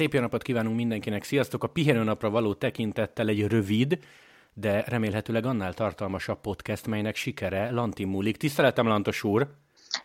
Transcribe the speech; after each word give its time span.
Szép 0.00 0.14
jó 0.14 0.20
napot 0.20 0.42
kívánunk 0.42 0.76
mindenkinek, 0.76 1.24
sziasztok! 1.24 1.64
A 1.64 1.66
pihenőnapra 1.66 2.30
való 2.30 2.54
tekintettel 2.54 3.28
egy 3.28 3.46
rövid, 3.46 3.98
de 4.54 4.84
remélhetőleg 4.86 5.44
annál 5.44 5.74
tartalmasabb 5.74 6.40
podcast, 6.40 6.86
melynek 6.86 7.16
sikere 7.16 7.70
Lanti 7.70 8.04
múlik. 8.04 8.36
Tiszteletem, 8.36 8.86
Lantos 8.86 9.24
úr! 9.24 9.46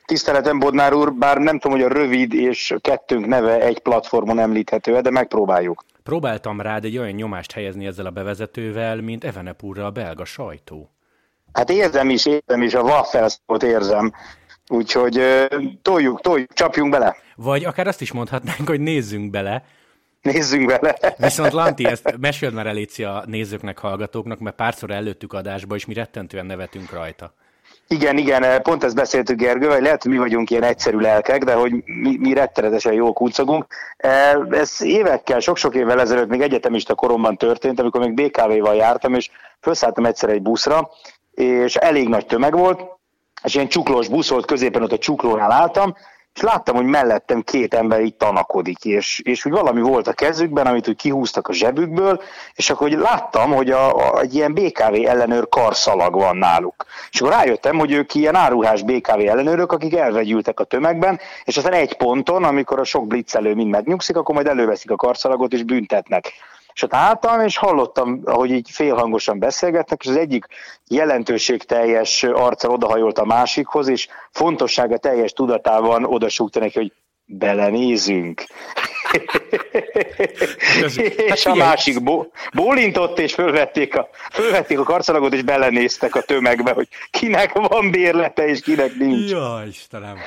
Tiszteletem, 0.05 0.59
Bodnár 0.59 0.93
úr, 0.93 1.13
bár 1.13 1.37
nem 1.37 1.59
tudom, 1.59 1.77
hogy 1.77 1.91
a 1.91 1.93
rövid 1.93 2.33
és 2.33 2.75
kettőnk 2.81 3.25
neve 3.25 3.61
egy 3.61 3.79
platformon 3.79 4.39
említhető 4.39 5.01
de 5.01 5.09
megpróbáljuk. 5.09 5.85
Próbáltam 6.03 6.61
rád 6.61 6.85
egy 6.85 6.97
olyan 6.97 7.15
nyomást 7.15 7.51
helyezni 7.51 7.85
ezzel 7.85 8.05
a 8.05 8.11
bevezetővel, 8.11 9.01
mint 9.01 9.23
Evenepurra 9.23 9.85
a 9.85 9.91
belga 9.91 10.25
sajtó. 10.25 10.89
Hát 11.53 11.69
érzem 11.69 12.09
is, 12.09 12.25
érzem 12.25 12.61
is, 12.61 12.73
a 12.73 12.81
waffelszót 12.81 13.63
érzem. 13.63 14.13
Úgyhogy 14.67 15.21
toljuk, 15.81 16.21
toljuk, 16.21 16.53
csapjunk 16.53 16.91
bele. 16.91 17.15
Vagy 17.35 17.65
akár 17.65 17.87
azt 17.87 18.01
is 18.01 18.11
mondhatnánk, 18.11 18.67
hogy 18.67 18.79
nézzünk 18.79 19.31
bele. 19.31 19.63
Nézzünk 20.25 20.65
bele. 20.65 20.95
Viszont 21.17 21.51
Lanti, 21.51 21.85
ezt 21.85 22.15
meséld 22.19 22.53
már 22.53 22.67
Eléci 22.67 23.03
a 23.03 23.23
nézőknek, 23.25 23.77
hallgatóknak, 23.77 24.39
mert 24.39 24.55
párszor 24.55 24.91
előttük 24.91 25.33
adásba, 25.33 25.75
és 25.75 25.85
mi 25.85 25.93
rettentően 25.93 26.45
nevetünk 26.45 26.91
rajta. 26.91 27.33
Igen, 27.87 28.17
igen, 28.17 28.61
pont 28.61 28.83
ezt 28.83 28.95
beszéltük 28.95 29.37
Gergő, 29.37 29.79
lehet, 29.79 30.03
hogy 30.03 30.11
mi 30.11 30.17
vagyunk 30.17 30.49
ilyen 30.49 30.63
egyszerű 30.63 30.97
lelkek, 30.97 31.43
de 31.43 31.53
hogy 31.53 31.71
mi, 31.85 32.17
mi 32.19 32.33
rettenetesen 32.33 32.93
jól 32.93 33.13
kuncogunk. 33.13 33.65
Ez 34.49 34.81
évekkel, 34.81 35.39
sok-sok 35.39 35.75
évvel 35.75 35.99
ezelőtt 35.99 36.29
még 36.29 36.41
egyetemista 36.41 36.95
koromban 36.95 37.37
történt, 37.37 37.79
amikor 37.79 38.01
még 38.01 38.13
BKV-val 38.13 38.75
jártam, 38.75 39.13
és 39.13 39.29
felszálltam 39.59 40.05
egyszer 40.05 40.29
egy 40.29 40.41
buszra, 40.41 40.89
és 41.31 41.75
elég 41.75 42.09
nagy 42.09 42.25
tömeg 42.25 42.57
volt, 42.57 42.81
és 43.43 43.55
ilyen 43.55 43.67
csuklós 43.67 44.07
busz 44.07 44.29
volt, 44.29 44.45
középen 44.45 44.83
ott 44.83 44.91
a 44.91 44.97
csuklónál 44.97 45.51
álltam, 45.51 45.95
és 46.35 46.41
láttam, 46.41 46.75
hogy 46.75 46.85
mellettem 46.85 47.41
két 47.41 47.73
ember 47.73 48.01
így 48.01 48.15
tanakodik, 48.15 48.85
és, 48.85 49.19
és 49.23 49.45
úgy 49.45 49.51
valami 49.51 49.81
volt 49.81 50.07
a 50.07 50.13
kezükben, 50.13 50.67
amit 50.67 50.87
úgy 50.87 50.95
kihúztak 50.95 51.47
a 51.47 51.53
zsebükből, 51.53 52.21
és 52.53 52.69
akkor 52.69 52.89
hogy 52.89 52.97
láttam, 52.97 53.51
hogy 53.53 53.71
a, 53.71 53.95
a, 53.95 54.19
egy 54.19 54.35
ilyen 54.35 54.53
BKV 54.53 54.93
ellenőr 55.05 55.49
karszalag 55.49 56.13
van 56.13 56.37
náluk. 56.37 56.85
És 57.11 57.21
akkor 57.21 57.33
rájöttem, 57.33 57.77
hogy 57.77 57.91
ők 57.91 58.13
ilyen 58.13 58.35
áruhás 58.35 58.81
BKV 58.81 59.19
ellenőrök, 59.19 59.71
akik 59.71 59.95
elvegyültek 59.95 60.59
a 60.59 60.63
tömegben, 60.63 61.19
és 61.43 61.57
aztán 61.57 61.73
egy 61.73 61.97
ponton, 61.97 62.43
amikor 62.43 62.79
a 62.79 62.83
sok 62.83 63.07
blitzelő 63.07 63.53
mind 63.53 63.69
megnyugszik, 63.69 64.17
akkor 64.17 64.35
majd 64.35 64.47
előveszik 64.47 64.91
a 64.91 64.95
karszalagot 64.95 65.53
és 65.53 65.63
büntetnek. 65.63 66.31
És 66.75 66.81
ott 66.81 66.93
álltam, 66.93 67.41
és 67.41 67.57
hallottam, 67.57 68.21
ahogy 68.25 68.51
így 68.51 68.69
félhangosan 68.71 69.39
beszélgetnek, 69.39 70.03
és 70.03 70.09
az 70.09 70.15
egyik 70.15 70.45
jelentőségteljes 70.87 72.23
arccal 72.23 72.71
odahajolt 72.71 73.17
a 73.17 73.25
másikhoz, 73.25 73.87
és 73.87 74.07
fontossága 74.31 74.97
teljes 74.97 75.31
tudatában 75.31 76.05
odasúgta 76.05 76.59
neki, 76.59 76.77
hogy 76.77 76.93
belenézünk. 77.25 78.43
Ez, 80.83 80.99
és 80.99 81.43
hát 81.43 81.53
a 81.53 81.55
másik 81.55 82.03
bo- 82.03 82.31
bólintott, 82.53 83.19
és 83.19 83.33
fölvették 83.33 83.95
a, 83.95 84.09
fölvették 84.31 84.79
a 84.79 84.83
karcalagot, 84.83 85.33
és 85.33 85.41
belenéztek 85.41 86.15
a 86.15 86.21
tömegbe, 86.21 86.71
hogy 86.71 86.87
kinek 87.09 87.53
van 87.53 87.91
bérlete, 87.91 88.47
és 88.47 88.61
kinek 88.61 88.95
nincs. 88.95 89.29
Jaj, 89.35 89.67
Istenem. 89.67 90.17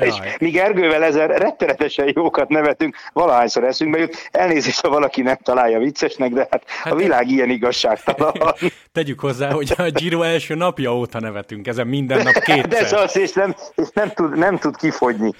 és 0.00 0.14
mi 0.38 0.50
Gergővel 0.50 1.02
ezer 1.02 1.30
rettenetesen 1.30 2.12
jókat 2.14 2.48
nevetünk, 2.48 2.96
valahányszor 3.12 3.64
eszünkbe 3.64 3.98
jut. 3.98 4.28
Elnézést, 4.30 4.80
ha 4.80 4.88
valaki 4.88 5.22
nem 5.22 5.36
találja 5.42 5.78
viccesnek, 5.78 6.32
de 6.32 6.46
hát, 6.50 6.62
hát 6.66 6.92
a 6.92 6.96
világ 6.96 7.28
ilyen 7.28 7.50
igazságtalan. 7.50 8.32
Tegyük 8.92 9.20
hozzá, 9.20 9.50
hogy 9.50 9.72
a 9.76 9.90
Giro 9.90 10.22
első 10.22 10.54
napja 10.54 10.94
óta 10.94 11.20
nevetünk, 11.20 11.66
ezen 11.66 11.86
minden 11.86 12.22
nap 12.22 12.32
kétszer. 12.32 12.68
De 12.72 12.78
ez 12.78 12.92
az, 12.92 13.16
és 13.16 13.32
nem, 13.32 13.54
és 13.74 13.88
nem, 13.94 14.10
tud, 14.10 14.38
nem 14.38 14.58
tud 14.58 14.76
kifogyni. 14.76 15.32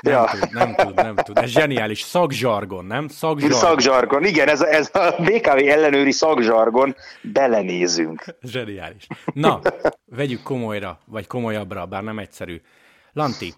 Nem 0.00 0.12
ja. 0.12 0.30
tud, 0.40 0.52
nem 0.52 0.74
tud, 0.74 0.94
nem 0.94 1.14
tud. 1.14 1.38
Ez 1.38 1.50
zseniális. 1.76 2.00
Szakzsargon, 2.00 2.84
nem? 2.84 3.08
Szakzsargon. 3.08 3.58
Szakzsargon, 3.58 4.24
igen, 4.24 4.48
ez, 4.48 4.60
ez 4.60 4.90
a 4.92 5.14
BKV 5.18 5.68
ellenőri 5.68 6.12
szakzsargon. 6.12 6.96
Belenézünk. 7.22 8.24
Zseniális. 8.42 9.06
Na, 9.32 9.60
vegyük 10.04 10.42
komolyra, 10.42 10.98
vagy 11.06 11.26
komolyabbra, 11.26 11.86
bár 11.86 12.02
nem 12.02 12.18
egyszerű. 12.18 12.60
Lanti, 13.12 13.54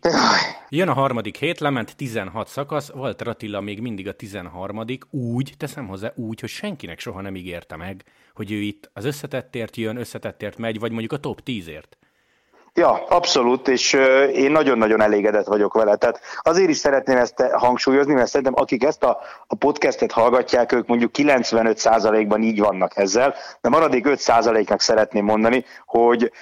jön 0.68 0.88
a 0.88 0.92
harmadik 0.92 1.36
hét, 1.36 1.58
lement 1.60 1.96
16 1.96 2.48
szakasz, 2.48 2.90
Walter 2.94 3.28
Attila 3.28 3.60
még 3.60 3.80
mindig 3.80 4.08
a 4.08 4.12
13 4.12 4.84
úgy, 5.10 5.52
teszem 5.56 5.86
hozzá 5.86 6.12
úgy, 6.16 6.40
hogy 6.40 6.48
senkinek 6.48 6.98
soha 6.98 7.20
nem 7.20 7.36
ígérte 7.36 7.76
meg, 7.76 8.04
hogy 8.34 8.52
ő 8.52 8.56
itt 8.56 8.90
az 8.92 9.04
összetettért 9.04 9.76
jön, 9.76 9.96
összetettért 9.96 10.58
megy, 10.58 10.78
vagy 10.78 10.90
mondjuk 10.90 11.12
a 11.12 11.18
top 11.18 11.40
10-ért. 11.44 11.98
Ja, 12.78 13.04
abszolút, 13.08 13.68
és 13.68 13.92
én 14.32 14.50
nagyon-nagyon 14.50 15.00
elégedett 15.00 15.46
vagyok 15.46 15.74
vele. 15.74 15.96
Tehát 15.96 16.20
azért 16.42 16.68
is 16.68 16.76
szeretném 16.76 17.16
ezt 17.16 17.40
hangsúlyozni, 17.40 18.14
mert 18.14 18.28
szerintem 18.28 18.54
akik 18.56 18.84
ezt 18.84 19.04
a, 19.04 19.18
a 19.46 19.54
podcastet 19.54 20.12
hallgatják, 20.12 20.72
ők 20.72 20.86
mondjuk 20.86 21.10
95%-ban 21.18 22.42
így 22.42 22.58
vannak 22.58 22.96
ezzel, 22.96 23.34
de 23.60 23.68
maradék 23.68 24.06
5%-nak 24.08 24.80
szeretném 24.80 25.24
mondani, 25.24 25.64
hogy 25.86 26.32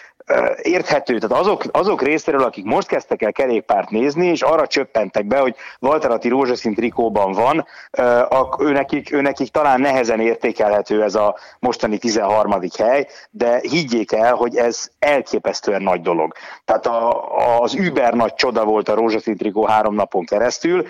érthető, 0.63 1.19
tehát 1.19 1.45
azok, 1.45 1.63
azok 1.71 2.03
részéről, 2.03 2.43
akik 2.43 2.65
most 2.65 2.89
kezdtek 2.89 3.23
el 3.23 3.33
kerékpárt 3.33 3.91
nézni, 3.91 4.27
és 4.27 4.43
arra 4.43 4.67
csöppentek 4.67 5.27
be, 5.27 5.39
hogy 5.39 5.55
Valterati 5.79 6.29
rózsaszín 6.29 6.75
trikóban 6.75 7.33
van, 7.33 7.67
ő 8.59 8.73
nekik, 8.73 9.13
ő 9.13 9.21
nekik 9.21 9.51
talán 9.51 9.81
nehezen 9.81 10.21
értékelhető 10.21 11.03
ez 11.03 11.15
a 11.15 11.37
mostani 11.59 11.99
13. 11.99 12.61
hely, 12.79 13.07
de 13.31 13.59
higgyék 13.63 14.13
el, 14.13 14.35
hogy 14.35 14.57
ez 14.57 14.91
elképesztően 14.99 15.83
nagy 15.83 16.01
dolog. 16.01 16.33
Tehát 16.65 16.87
a, 16.87 17.23
az 17.61 17.75
über 17.75 18.15
nagy 18.15 18.35
csoda 18.35 18.65
volt 18.65 18.89
a 18.89 18.95
rózsaszín 18.95 19.37
trikó 19.37 19.67
három 19.67 19.95
napon 19.95 20.25
keresztül, 20.25 20.87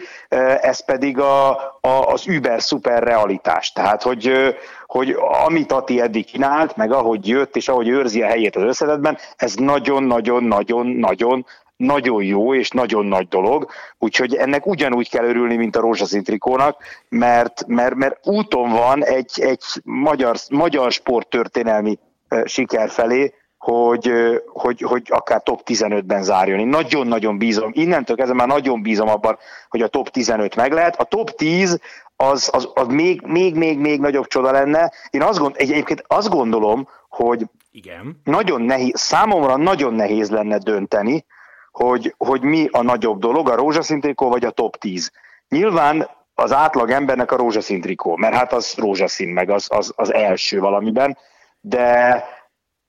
ez 0.61 0.85
pedig 0.85 1.19
a, 1.19 1.51
a, 1.81 1.89
az 2.07 2.27
über 2.27 2.63
szuper 2.63 3.03
realitás. 3.03 3.73
Tehát, 3.73 4.03
hogy, 4.03 4.57
hogy 4.87 5.17
amit 5.47 5.73
Ati 5.73 6.01
eddig 6.01 6.25
csinált, 6.25 6.77
meg 6.77 6.93
ahogy 6.93 7.29
jött, 7.29 7.57
és 7.57 7.69
ahogy 7.69 7.89
őrzi 7.89 8.23
a 8.23 8.27
helyét 8.27 8.57
az 8.57 8.63
összetetben, 8.63 9.19
ez 9.37 9.55
nagyon-nagyon-nagyon-nagyon 9.55 11.47
nagyon 11.77 12.23
jó 12.23 12.55
és 12.55 12.71
nagyon 12.71 13.07
nagy 13.07 13.29
dolog, 13.29 13.71
úgyhogy 13.99 14.35
ennek 14.35 14.67
ugyanúgy 14.67 15.11
kell 15.11 15.25
örülni, 15.25 15.57
mint 15.57 15.77
a 15.77 15.81
rózsaszín 15.81 16.23
trikónak, 16.23 16.83
mert, 17.09 17.67
mert, 17.67 17.95
mert 17.95 18.27
úton 18.27 18.71
van 18.71 19.05
egy, 19.05 19.31
egy 19.37 19.63
magyar, 19.85 20.37
magyar 20.51 20.93
sporttörténelmi 20.93 21.99
siker 22.45 22.91
felé, 22.91 23.35
hogy, 23.73 24.13
hogy, 24.47 24.81
hogy 24.81 25.03
akár 25.09 25.43
top 25.43 25.61
15-ben 25.65 26.23
zárjon. 26.23 26.59
Én 26.59 26.67
nagyon-nagyon 26.67 27.39
bízom, 27.39 27.71
innentől 27.75 28.17
kezdve 28.17 28.37
már 28.37 28.47
nagyon 28.47 28.83
bízom 28.83 29.09
abban, 29.09 29.39
hogy 29.69 29.83
a 29.83 29.89
top 29.89 30.09
15 30.09 30.57
meg 30.57 30.73
lehet. 30.73 31.01
A 31.01 31.05
top 31.05 31.31
10 31.31 31.81
az, 32.17 32.51
az, 32.53 32.69
az 32.75 32.87
még, 32.87 33.23
még, 33.23 33.55
még, 33.55 33.79
még 33.79 34.01
nagyobb 34.01 34.27
csoda 34.27 34.51
lenne. 34.51 34.93
Én 35.11 35.23
azt 35.23 35.39
gond, 35.39 35.55
egyébként 35.59 36.05
azt 36.07 36.29
gondolom, 36.29 36.89
hogy 37.09 37.47
Igen. 37.71 38.21
nagyon 38.25 38.63
nehéz, 38.63 39.01
számomra 39.01 39.57
nagyon 39.57 39.95
nehéz 39.95 40.31
lenne 40.31 40.59
dönteni, 40.59 41.25
hogy, 41.71 42.15
hogy 42.19 42.43
mi 42.43 42.69
a 42.71 42.83
nagyobb 42.83 43.19
dolog, 43.19 43.49
a 43.49 43.57
rózsaszín 43.57 44.01
trikó 44.01 44.29
vagy 44.29 44.45
a 44.45 44.51
top 44.51 44.77
10. 44.77 45.13
Nyilván 45.49 46.09
az 46.35 46.53
átlag 46.53 46.91
embernek 46.91 47.33
a 47.33 47.37
rózsaszín 47.37 47.81
trikó, 47.81 48.17
mert 48.17 48.35
hát 48.35 48.53
az 48.53 48.75
rózsaszín, 48.77 49.29
meg 49.29 49.51
az, 49.51 49.67
az, 49.71 49.93
az 49.97 50.13
első 50.13 50.61
valamiben, 50.61 51.19
de, 51.61 52.25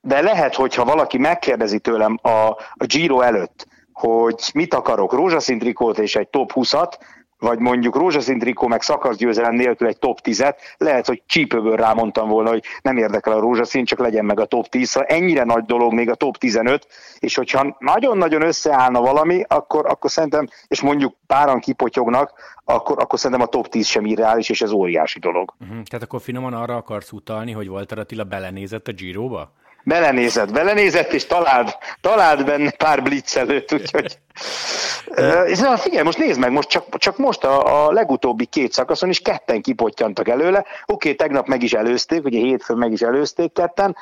de 0.02 0.22
lehet, 0.22 0.56
hogyha 0.56 0.86
valaki 0.86 1.18
megkérdezi 1.18 1.80
tőlem 1.80 2.20
a, 2.22 2.30
a 2.74 2.86
Giro 2.86 3.22
előtt, 3.22 3.68
hogy 3.94 4.50
mit 4.54 4.74
akarok, 4.74 5.14
rózsaszín 5.14 5.60
trikót 5.60 6.00
és 6.00 6.16
egy 6.16 6.28
top 6.28 6.52
20-at, 6.56 6.92
vagy 7.40 7.60
mondjuk 7.60 7.96
rózsaszín 7.96 8.40
trikó 8.40 8.68
meg 8.68 8.82
szakaszgyőzelem 8.82 9.54
nélkül 9.56 9.88
egy 9.88 10.00
top 10.00 10.20
10-et, 10.24 10.56
lehet, 10.78 11.08
hogy 11.08 11.24
csípőből 11.26 11.76
rámondtam 11.76 12.30
volna, 12.30 12.50
hogy 12.50 12.64
nem 12.82 12.98
érdekel 12.98 13.34
a 13.34 13.40
rózsaszín, 13.40 13.86
csak 13.86 14.00
legyen 14.00 14.26
meg 14.26 14.40
a 14.40 14.46
top 14.46 14.68
10, 14.68 14.90
szóval 14.90 15.10
ennyire 15.10 15.44
nagy 15.44 15.66
dolog 15.66 15.94
még 15.94 16.10
a 16.10 16.16
top 16.16 16.38
15, 16.38 16.88
és 17.20 17.36
hogyha 17.36 17.76
nagyon-nagyon 17.80 18.42
összeállna 18.42 19.02
valami, 19.02 19.44
akkor, 19.48 19.86
akkor 19.86 20.12
szerintem, 20.12 20.48
és 20.68 20.82
mondjuk 20.82 21.16
páran 21.28 21.60
kipotyognak, 21.60 22.32
akkor, 22.66 23.00
akkor 23.00 23.20
szerintem 23.20 23.48
a 23.48 23.50
top 23.50 23.68
10 23.68 23.88
sem 23.88 24.06
irreális, 24.06 24.50
és 24.50 24.62
ez 24.62 24.72
óriási 24.72 25.20
dolog. 25.20 25.54
Uh-huh. 25.60 25.84
Tehát 25.84 26.06
akkor 26.06 26.22
finoman 26.22 26.54
arra 26.54 26.76
akarsz 26.76 27.12
utalni, 27.12 27.52
hogy 27.52 27.70
Walter 27.70 27.98
Attila 27.98 28.24
belenézett 28.24 28.88
a 28.88 28.92
Giro-ba? 28.92 29.52
Belenézett, 29.88 30.52
belenézett, 30.52 31.14
és 31.14 31.26
talált, 31.26 31.78
talált 32.02 32.46
benne 32.46 32.72
pár 32.72 33.04
blitzelőt, 33.04 33.74
úgyhogy... 33.74 34.18
és 35.52 35.60
na, 35.60 35.78
figyelj, 35.78 36.04
most 36.04 36.18
nézd 36.18 36.40
meg, 36.40 36.52
most 36.52 36.70
csak, 36.70 36.98
csak 36.98 37.18
most 37.18 37.44
a, 37.44 37.86
a 37.86 37.92
legutóbbi 37.92 38.46
két 38.46 38.72
szakaszon 38.72 39.10
is 39.10 39.20
ketten 39.20 39.62
kipottyantak 39.62 40.28
előle. 40.28 40.60
Oké, 40.60 40.70
okay, 40.86 41.16
tegnap 41.16 41.48
meg 41.48 41.64
is 41.64 41.74
előzték, 41.74 42.24
ugye 42.24 42.40
hétfőn 42.40 42.78
meg 42.78 42.92
is 42.92 43.02
előzték 43.02 43.54
ketten, 43.54 43.96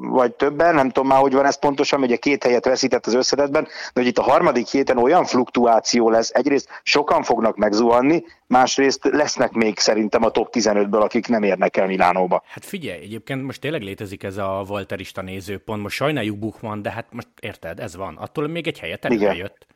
vagy 0.00 0.32
többen, 0.32 0.74
nem 0.74 0.90
tudom 0.90 1.08
már, 1.08 1.20
hogy 1.20 1.32
van 1.32 1.44
ez 1.44 1.58
pontosan, 1.58 2.02
ugye 2.02 2.16
két 2.16 2.42
helyet 2.42 2.64
veszített 2.64 3.06
az 3.06 3.14
összedetben, 3.14 3.62
de 3.64 4.00
hogy 4.00 4.06
itt 4.06 4.18
a 4.18 4.22
harmadik 4.22 4.66
héten 4.66 4.98
olyan 4.98 5.24
fluktuáció 5.24 6.10
lesz, 6.10 6.30
egyrészt 6.34 6.68
sokan 6.82 7.22
fognak 7.22 7.56
megzuhanni, 7.56 8.24
másrészt 8.46 9.04
lesznek 9.04 9.52
még 9.52 9.78
szerintem 9.78 10.24
a 10.24 10.30
top 10.30 10.48
15-ből, 10.52 11.00
akik 11.00 11.28
nem 11.28 11.42
érnek 11.42 11.76
el 11.76 11.86
Milánóba. 11.86 12.42
Hát 12.48 12.64
figyelj, 12.64 13.02
egyébként 13.02 13.42
most 13.42 13.60
tényleg 13.60 13.82
létezik 13.82 14.22
ez 14.22 14.36
a 14.36 14.64
Volterista 14.66 15.22
nézőpont, 15.22 15.82
most 15.82 15.96
sajnáljuk 15.96 16.38
Buchmann, 16.38 16.82
de 16.82 16.90
hát 16.90 17.06
most 17.10 17.28
érted, 17.40 17.80
ez 17.80 17.96
van. 17.96 18.16
Attól 18.16 18.48
még 18.48 18.66
egy 18.66 18.78
helyet 18.78 19.06
jött. 19.10 19.66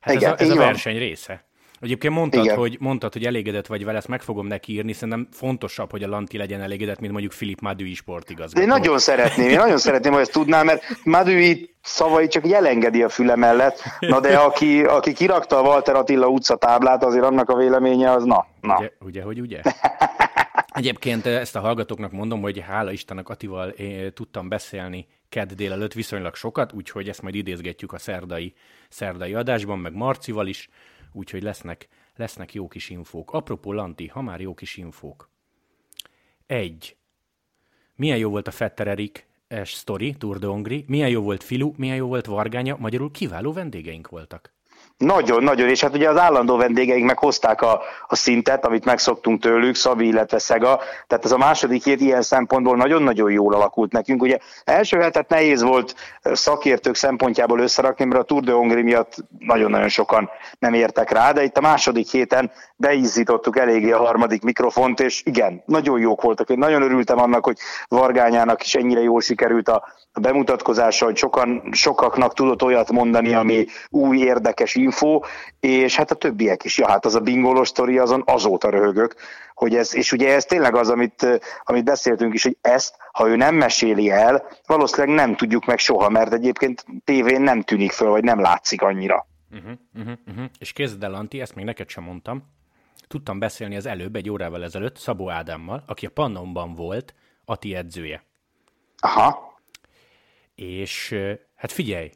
Hát 0.00 0.14
Igen. 0.14 0.32
ez, 0.32 0.40
a, 0.40 0.44
ez 0.44 0.50
a 0.50 0.56
verseny 0.56 0.98
része. 0.98 1.44
Egyébként 1.80 2.14
mondtad, 2.14 2.48
hogy, 2.48 2.76
mondtad, 2.80 3.12
hogy 3.12 3.24
elégedett 3.24 3.66
vagy 3.66 3.84
vele, 3.84 3.98
ezt 3.98 4.08
meg 4.08 4.22
fogom 4.22 4.46
neki 4.46 4.72
írni, 4.72 4.92
szerintem 4.92 5.28
fontosabb, 5.32 5.90
hogy 5.90 6.02
a 6.02 6.08
Lanti 6.08 6.36
legyen 6.36 6.60
elégedett, 6.60 7.00
mint 7.00 7.12
mondjuk 7.12 7.32
Filip 7.32 7.60
Madui 7.60 7.94
sportigazgató. 7.94 8.62
Én 8.62 8.68
nagyon 8.68 8.98
szeretném, 8.98 9.48
én 9.48 9.58
nagyon 9.58 9.78
szeretném, 9.78 10.12
hogy 10.12 10.20
ezt 10.20 10.32
tudnám, 10.32 10.66
mert 10.66 10.82
Madui 11.04 11.74
szavai 11.82 12.26
csak 12.26 12.46
így 12.46 12.52
elengedi 12.52 13.02
a 13.02 13.08
füle 13.08 13.36
mellett, 13.36 13.82
na 14.00 14.20
de 14.20 14.36
aki, 14.36 14.82
aki 14.82 15.12
kirakta 15.12 15.58
a 15.58 15.62
Walter 15.62 15.94
Attila 15.94 16.26
utca 16.26 16.56
táblát, 16.56 17.04
azért 17.04 17.24
annak 17.24 17.48
a 17.48 17.56
véleménye 17.56 18.10
az 18.10 18.24
na. 18.24 18.46
na. 18.60 18.76
Ugye, 18.76 18.90
ugye, 19.00 19.22
hogy 19.22 19.40
ugye? 19.40 19.60
Egyébként 20.68 21.26
ezt 21.26 21.56
a 21.56 21.60
hallgatóknak 21.60 22.12
mondom, 22.12 22.40
hogy 22.40 22.64
hála 22.66 22.90
Istennek 22.90 23.28
Atival 23.28 23.68
én 23.68 24.12
tudtam 24.14 24.48
beszélni 24.48 25.06
kedd 25.28 25.48
délelőtt 25.56 25.92
viszonylag 25.92 26.34
sokat, 26.34 26.72
úgyhogy 26.72 27.08
ezt 27.08 27.22
majd 27.22 27.34
idézgetjük 27.34 27.92
a 27.92 27.98
szerdai, 27.98 28.54
szerdai 28.88 29.34
adásban, 29.34 29.78
meg 29.78 29.94
Marcival 29.94 30.46
is, 30.46 30.68
úgyhogy 31.18 31.42
lesznek, 31.42 31.88
lesznek 32.16 32.54
jó 32.54 32.68
kis 32.68 32.90
infók. 32.90 33.32
Apropó 33.32 33.72
Lanti, 33.72 34.06
ha 34.06 34.22
már 34.22 34.40
jó 34.40 34.54
kis 34.54 34.76
infók. 34.76 35.30
Egy. 36.46 36.96
Milyen 37.94 38.18
jó 38.18 38.30
volt 38.30 38.46
a 38.46 38.50
Fetter 38.50 38.88
Erik 38.88 39.26
story, 39.64 40.14
Tour 40.14 40.38
de 40.38 40.46
Hongri, 40.46 40.84
milyen 40.86 41.08
jó 41.08 41.22
volt 41.22 41.42
Filu, 41.42 41.72
milyen 41.76 41.96
jó 41.96 42.06
volt 42.06 42.26
Vargánya, 42.26 42.76
magyarul 42.76 43.10
kiváló 43.10 43.52
vendégeink 43.52 44.08
voltak. 44.08 44.52
Nagyon, 44.98 45.42
nagyon, 45.42 45.68
és 45.68 45.80
hát 45.80 45.94
ugye 45.94 46.08
az 46.08 46.16
állandó 46.16 46.56
vendégeink 46.56 47.06
meghozták 47.06 47.62
a, 47.62 47.80
a 48.06 48.16
szintet, 48.16 48.64
amit 48.64 48.84
megszoktunk 48.84 49.40
tőlük, 49.40 49.74
Szabi, 49.74 50.06
illetve 50.06 50.38
Szega, 50.38 50.80
tehát 51.06 51.24
ez 51.24 51.32
a 51.32 51.36
második 51.36 51.84
hét 51.84 52.00
ilyen 52.00 52.22
szempontból 52.22 52.76
nagyon-nagyon 52.76 53.30
jól 53.30 53.54
alakult 53.54 53.92
nekünk. 53.92 54.22
Ugye 54.22 54.38
első 54.64 54.98
hetet 54.98 55.28
nehéz 55.28 55.62
volt 55.62 55.94
szakértők 56.22 56.94
szempontjából 56.94 57.60
összerakni, 57.60 58.04
mert 58.04 58.20
a 58.20 58.24
Tour 58.24 58.42
de 58.42 58.52
Hongrie 58.52 58.82
miatt 58.82 59.14
nagyon-nagyon 59.38 59.88
sokan 59.88 60.30
nem 60.58 60.74
értek 60.74 61.10
rá, 61.10 61.32
de 61.32 61.42
itt 61.42 61.56
a 61.56 61.60
második 61.60 62.10
héten 62.10 62.50
beizzítottuk 62.76 63.58
eléggé 63.58 63.90
a 63.90 64.04
harmadik 64.04 64.42
mikrofont, 64.42 65.00
és 65.00 65.22
igen, 65.24 65.62
nagyon 65.66 66.00
jók 66.00 66.22
voltak. 66.22 66.50
Én 66.50 66.58
nagyon 66.58 66.82
örültem 66.82 67.18
annak, 67.18 67.44
hogy 67.44 67.58
Vargányának 67.88 68.62
is 68.62 68.74
ennyire 68.74 69.00
jól 69.00 69.20
sikerült 69.20 69.68
a, 69.68 69.84
a 70.18 70.20
bemutatkozása, 70.20 71.04
hogy 71.04 71.16
sokan, 71.16 71.62
sokaknak 71.72 72.34
tudott 72.34 72.62
olyat 72.62 72.92
mondani, 72.92 73.34
ami 73.34 73.66
új, 73.88 74.18
érdekes 74.18 74.74
info, 74.74 75.20
és 75.60 75.96
hát 75.96 76.10
a 76.10 76.14
többiek 76.14 76.64
is. 76.64 76.78
Ja, 76.78 76.88
hát 76.88 77.04
az 77.04 77.14
a 77.14 77.20
bingolós 77.20 77.68
sztori, 77.68 77.98
azon 77.98 78.22
azóta 78.26 78.70
röhögök, 78.70 79.14
hogy 79.54 79.74
ez, 79.74 79.94
és 79.94 80.12
ugye 80.12 80.34
ez 80.34 80.44
tényleg 80.44 80.74
az, 80.74 80.90
amit, 80.90 81.40
amit 81.64 81.84
beszéltünk 81.84 82.34
is, 82.34 82.42
hogy 82.42 82.56
ezt, 82.60 82.96
ha 83.12 83.28
ő 83.28 83.36
nem 83.36 83.54
meséli 83.54 84.10
el, 84.10 84.46
valószínűleg 84.66 85.16
nem 85.16 85.36
tudjuk 85.36 85.64
meg 85.64 85.78
soha, 85.78 86.08
mert 86.08 86.32
egyébként 86.32 86.84
tévén 87.04 87.40
nem 87.40 87.62
tűnik 87.62 87.92
föl, 87.92 88.10
vagy 88.10 88.24
nem 88.24 88.40
látszik 88.40 88.82
annyira. 88.82 89.26
Uh-huh, 89.52 89.72
uh-huh, 89.94 90.12
uh-huh. 90.26 90.44
És 90.58 90.72
kézzel 90.72 91.04
el, 91.04 91.14
Anti, 91.14 91.40
ezt 91.40 91.54
még 91.54 91.64
neked 91.64 91.88
sem 91.88 92.04
mondtam. 92.04 92.42
Tudtam 93.08 93.38
beszélni 93.38 93.76
az 93.76 93.86
előbb, 93.86 94.16
egy 94.16 94.30
órával 94.30 94.64
ezelőtt, 94.64 94.96
Szabó 94.96 95.30
Ádámmal, 95.30 95.82
aki 95.86 96.06
a 96.06 96.10
Pannonban 96.10 96.74
volt, 96.74 97.14
Ati 97.44 97.74
edzője. 97.74 98.22
Aha. 98.98 99.47
És 100.58 101.14
hát 101.54 101.72
figyelj, 101.72 102.10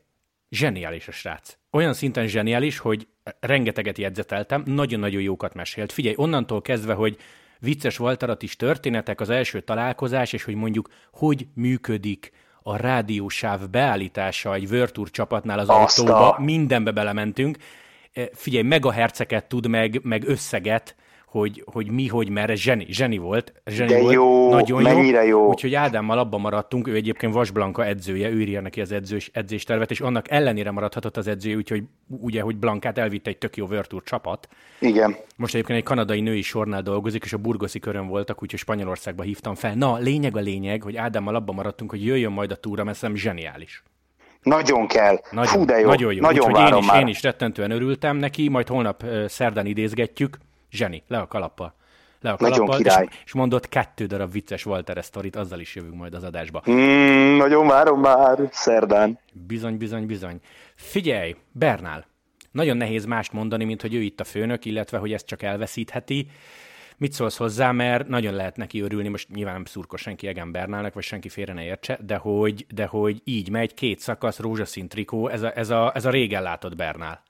zseniális 0.50 1.08
a 1.08 1.12
srác. 1.12 1.56
Olyan 1.70 1.94
szinten 1.94 2.26
zseniális, 2.26 2.78
hogy 2.78 3.06
rengeteget 3.40 3.98
jegyzeteltem, 3.98 4.62
nagyon-nagyon 4.66 5.22
jókat 5.22 5.54
mesélt. 5.54 5.92
Figyelj, 5.92 6.14
onnantól 6.18 6.62
kezdve, 6.62 6.94
hogy 6.94 7.16
vicces 7.58 7.98
Walterat 7.98 8.42
is 8.42 8.56
történetek, 8.56 9.20
az 9.20 9.30
első 9.30 9.60
találkozás, 9.60 10.32
és 10.32 10.44
hogy 10.44 10.54
mondjuk 10.54 10.88
hogy 11.12 11.46
működik 11.54 12.32
a 12.62 12.76
rádiósáv 12.76 13.70
beállítása 13.70 14.54
egy 14.54 14.68
Virtur 14.68 15.10
csapatnál 15.10 15.58
az 15.58 15.68
Azt 15.68 15.98
autóba, 15.98 16.36
mindenbe 16.38 16.90
belementünk. 16.90 17.56
Figyelj, 18.32 18.64
megaherceket 18.64 19.48
tud 19.48 19.66
meg, 19.66 20.00
meg 20.02 20.28
összeget, 20.28 20.96
hogy, 21.32 21.62
hogy 21.72 21.90
mi, 21.90 22.06
hogy 22.06 22.28
merre, 22.28 22.54
zseni, 22.54 22.86
zseni 22.88 23.18
volt. 23.18 23.52
Zseni 23.66 23.92
De 23.92 24.00
volt, 24.00 24.14
jó, 24.14 24.50
nagyon 24.50 24.82
mennyire 24.82 25.24
jó. 25.24 25.38
jó. 25.38 25.48
Úgyhogy 25.48 25.74
Ádámmal 25.74 26.18
abban 26.18 26.40
maradtunk, 26.40 26.88
ő 26.88 26.94
egyébként 26.94 27.32
Vas 27.32 27.52
edzője, 27.76 28.28
ő 28.28 28.40
írja 28.40 28.60
neki 28.60 28.80
az 28.80 28.92
edzős, 28.92 29.30
edzéstervet, 29.32 29.90
és 29.90 30.00
annak 30.00 30.30
ellenére 30.30 30.70
maradhatott 30.70 31.16
az 31.16 31.26
edzője, 31.26 31.56
úgyhogy 31.56 31.82
ugye, 32.08 32.42
hogy 32.42 32.56
Blankát 32.56 32.98
elvitte 32.98 33.30
egy 33.30 33.38
tök 33.38 33.56
jó 33.56 33.66
Virtual 33.66 34.02
csapat. 34.04 34.48
Igen. 34.78 35.16
Most 35.36 35.54
egyébként 35.54 35.78
egy 35.78 35.84
kanadai 35.84 36.20
női 36.20 36.42
sornál 36.42 36.82
dolgozik, 36.82 37.24
és 37.24 37.32
a 37.32 37.38
burgoszi 37.38 37.78
körön 37.78 38.06
voltak, 38.06 38.42
úgyhogy 38.42 38.60
Spanyolországba 38.60 39.22
hívtam 39.22 39.54
fel. 39.54 39.74
Na, 39.74 39.96
lényeg 39.96 40.36
a 40.36 40.40
lényeg, 40.40 40.82
hogy 40.82 40.96
Ádámmal 40.96 41.34
abban 41.34 41.54
maradtunk, 41.54 41.90
hogy 41.90 42.04
jöjjön 42.04 42.32
majd 42.32 42.50
a 42.50 42.56
túra, 42.56 42.84
mert 42.84 42.98
szerintem 42.98 43.24
zseniális. 43.24 43.82
Nagyon 44.42 44.86
kell. 44.86 45.20
Nagyon, 45.30 45.52
Fú, 45.52 45.64
de 45.64 45.78
jó. 45.78 45.86
Nagyon 45.86 46.14
jó. 46.14 46.20
Nagyon 46.20 46.50
Úgyhogy 46.50 46.72
én 46.72 46.78
is, 46.78 46.86
már. 46.86 47.00
én 47.00 47.06
is 47.06 47.22
rettentően 47.22 47.70
örültem 47.70 48.16
neki, 48.16 48.48
majd 48.48 48.68
holnap 48.68 49.04
szerdán 49.26 49.66
idézgetjük. 49.66 50.38
Zseni, 50.72 51.02
le 51.08 51.18
a 51.18 51.26
kalappal. 51.26 51.74
Le 52.20 52.30
a 52.30 52.36
kalappal, 52.36 52.66
nagyon 52.66 52.76
király. 52.76 53.06
És, 53.10 53.16
és 53.24 53.32
mondott 53.32 53.68
kettő 53.68 54.06
darab 54.06 54.32
vicces 54.32 54.66
Walter 54.66 55.04
sztorit, 55.04 55.36
azzal 55.36 55.60
is 55.60 55.74
jövünk 55.74 55.94
majd 55.94 56.14
az 56.14 56.24
adásba. 56.24 56.62
Mm, 56.70 57.36
nagyon 57.36 57.66
várom 57.66 58.00
már, 58.00 58.38
szerdán. 58.50 59.18
Bizony, 59.32 59.76
bizony, 59.76 60.06
bizony. 60.06 60.40
Figyelj, 60.74 61.36
Bernál, 61.52 62.06
nagyon 62.50 62.76
nehéz 62.76 63.04
mást 63.04 63.32
mondani, 63.32 63.64
mint 63.64 63.80
hogy 63.80 63.94
ő 63.94 64.00
itt 64.00 64.20
a 64.20 64.24
főnök, 64.24 64.64
illetve 64.64 64.98
hogy 64.98 65.12
ezt 65.12 65.26
csak 65.26 65.42
elveszítheti. 65.42 66.26
Mit 66.96 67.12
szólsz 67.12 67.36
hozzá, 67.36 67.72
mert 67.72 68.08
nagyon 68.08 68.34
lehet 68.34 68.56
neki 68.56 68.80
örülni, 68.80 69.08
most 69.08 69.28
nyilván 69.28 69.54
nem 69.54 69.64
szurkos 69.64 70.00
senki 70.00 70.26
Egen 70.26 70.52
Bernálnak, 70.52 70.94
vagy 70.94 71.02
senki 71.02 71.28
félre 71.28 71.52
ne 71.52 71.64
értse, 71.64 71.98
de 72.06 72.16
hogy, 72.16 72.66
de 72.74 72.86
hogy 72.86 73.20
így 73.24 73.50
megy, 73.50 73.74
két 73.74 73.98
szakasz, 73.98 74.38
rózsaszín 74.38 74.88
trikó, 74.88 75.28
ez 75.28 75.42
a, 75.42 75.56
ez 75.56 75.70
a, 75.70 75.92
ez 75.94 76.04
a 76.04 76.10
régen 76.10 76.42
látott 76.42 76.76
Bernál. 76.76 77.22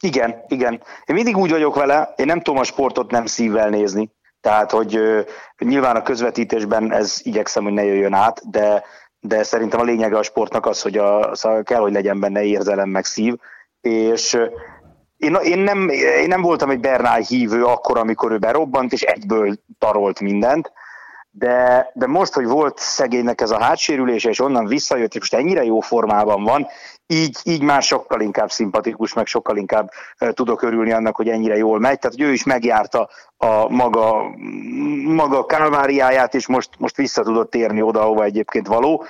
Igen, 0.00 0.44
igen. 0.48 0.72
Én 1.04 1.14
mindig 1.14 1.36
úgy 1.36 1.50
vagyok 1.50 1.74
vele, 1.74 2.12
én 2.16 2.26
nem 2.26 2.40
tudom 2.40 2.60
a 2.60 2.64
sportot 2.64 3.10
nem 3.10 3.26
szívvel 3.26 3.68
nézni. 3.68 4.10
Tehát, 4.40 4.70
hogy 4.70 4.96
ö, 4.96 5.20
nyilván 5.58 5.96
a 5.96 6.02
közvetítésben 6.02 6.92
ez 6.92 7.20
igyekszem, 7.22 7.62
hogy 7.62 7.72
ne 7.72 7.84
jöjjön 7.84 8.12
át, 8.12 8.50
de, 8.50 8.84
de 9.20 9.42
szerintem 9.42 9.80
a 9.80 9.84
lényege 9.84 10.18
a 10.18 10.22
sportnak 10.22 10.66
az, 10.66 10.82
hogy 10.82 10.98
a, 10.98 11.34
szóval 11.34 11.62
kell, 11.62 11.80
hogy 11.80 11.92
legyen 11.92 12.20
benne 12.20 12.42
érzelem 12.42 12.88
meg 12.88 13.04
szív, 13.04 13.34
és 13.80 14.38
én, 15.16 15.34
én, 15.34 15.58
nem, 15.58 15.88
én 15.88 16.28
nem 16.28 16.42
voltam 16.42 16.70
egy 16.70 16.80
Bernál 16.80 17.20
hívő 17.20 17.64
akkor, 17.64 17.98
amikor 17.98 18.32
ő 18.32 18.38
berobbant, 18.38 18.92
és 18.92 19.02
egyből 19.02 19.54
tarolt 19.78 20.20
mindent, 20.20 20.72
de, 21.30 21.90
de 21.94 22.06
most, 22.06 22.32
hogy 22.32 22.46
volt 22.46 22.78
szegénynek 22.78 23.40
ez 23.40 23.50
a 23.50 23.62
hátsérülése, 23.62 24.28
és 24.28 24.40
onnan 24.40 24.66
visszajött, 24.66 25.14
és 25.14 25.20
most 25.20 25.34
ennyire 25.34 25.64
jó 25.64 25.80
formában 25.80 26.44
van, 26.44 26.66
így, 27.06 27.38
így 27.42 27.62
már 27.62 27.82
sokkal 27.82 28.20
inkább 28.20 28.50
szimpatikus, 28.50 29.12
meg 29.12 29.26
sokkal 29.26 29.56
inkább 29.56 29.90
tudok 30.30 30.62
örülni 30.62 30.92
annak, 30.92 31.16
hogy 31.16 31.28
ennyire 31.28 31.56
jól 31.56 31.78
megy. 31.78 31.98
Tehát, 31.98 32.16
hogy 32.16 32.26
ő 32.26 32.32
is 32.32 32.44
megjárta 32.44 33.08
a 33.36 33.68
maga, 33.68 34.36
maga 35.04 35.46
kálváriáját, 35.46 36.34
és 36.34 36.46
most, 36.46 36.70
most 36.78 36.96
vissza 36.96 37.22
tudott 37.22 37.50
térni 37.50 37.82
oda, 37.82 38.00
ahova 38.00 38.24
egyébként 38.24 38.66
való 38.66 39.04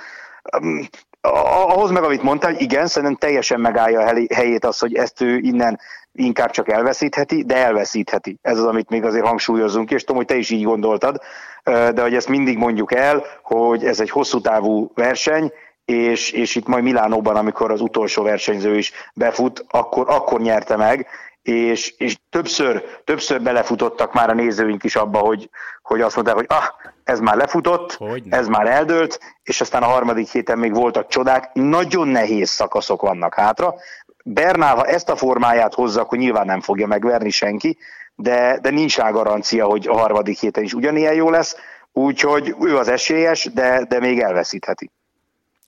ahhoz 1.21 1.91
meg, 1.91 2.03
amit 2.03 2.23
mondtál, 2.23 2.55
igen, 2.55 2.87
szerintem 2.87 3.17
teljesen 3.17 3.59
megállja 3.59 3.99
a 3.99 4.13
helyét 4.33 4.65
az, 4.65 4.79
hogy 4.79 4.95
ezt 4.95 5.21
ő 5.21 5.37
innen 5.37 5.79
inkább 6.13 6.49
csak 6.49 6.69
elveszítheti, 6.69 7.43
de 7.43 7.55
elveszítheti. 7.55 8.39
Ez 8.41 8.57
az, 8.57 8.65
amit 8.65 8.89
még 8.89 9.03
azért 9.03 9.25
hangsúlyozunk, 9.25 9.91
és 9.91 10.01
tudom, 10.01 10.15
hogy 10.15 10.25
te 10.25 10.35
is 10.35 10.49
így 10.49 10.63
gondoltad, 10.63 11.21
de 11.63 12.01
hogy 12.01 12.15
ezt 12.15 12.27
mindig 12.27 12.57
mondjuk 12.57 12.93
el, 12.93 13.23
hogy 13.41 13.85
ez 13.85 13.99
egy 13.99 14.09
hosszú 14.09 14.41
távú 14.41 14.91
verseny, 14.95 15.51
és, 15.85 16.31
és 16.31 16.55
itt 16.55 16.67
majd 16.67 16.83
Milánóban, 16.83 17.35
amikor 17.35 17.71
az 17.71 17.81
utolsó 17.81 18.23
versenyző 18.23 18.77
is 18.77 18.91
befut, 19.13 19.65
akkor, 19.69 20.05
akkor 20.09 20.41
nyerte 20.41 20.75
meg, 20.75 21.07
és, 21.41 21.93
és 21.97 22.17
többször, 22.29 22.83
többször 23.03 23.41
belefutottak 23.41 24.13
már 24.13 24.29
a 24.29 24.33
nézőink 24.33 24.83
is 24.83 24.95
abba, 24.95 25.19
hogy, 25.19 25.49
hogy 25.81 26.01
azt 26.01 26.15
mondták, 26.15 26.35
hogy 26.35 26.45
ah, 26.49 26.65
ez 27.03 27.19
már 27.19 27.35
lefutott, 27.35 27.93
Hogyne. 27.93 28.37
ez 28.37 28.47
már 28.47 28.67
eldőlt, 28.67 29.19
és 29.43 29.61
aztán 29.61 29.83
a 29.83 29.87
harmadik 29.87 30.29
héten 30.29 30.59
még 30.59 30.73
voltak 30.73 31.07
csodák, 31.07 31.49
nagyon 31.53 32.07
nehéz 32.07 32.49
szakaszok 32.49 33.01
vannak 33.01 33.33
hátra. 33.33 33.75
Bernál, 34.23 34.75
ha 34.75 34.85
ezt 34.85 35.09
a 35.09 35.15
formáját 35.15 35.73
hozza, 35.73 36.01
akkor 36.01 36.17
nyilván 36.17 36.45
nem 36.45 36.61
fogja 36.61 36.87
megverni 36.87 37.29
senki, 37.29 37.77
de, 38.15 38.59
de 38.61 38.69
nincs 38.69 38.97
rá 38.97 39.09
garancia, 39.09 39.65
hogy 39.65 39.87
a 39.87 39.97
harmadik 39.97 40.39
héten 40.39 40.63
is 40.63 40.73
ugyanilyen 40.73 41.13
jó 41.13 41.29
lesz, 41.29 41.55
úgyhogy 41.91 42.55
ő 42.61 42.77
az 42.77 42.87
esélyes, 42.87 43.49
de, 43.53 43.85
de 43.87 43.99
még 43.99 44.19
elveszítheti. 44.19 44.91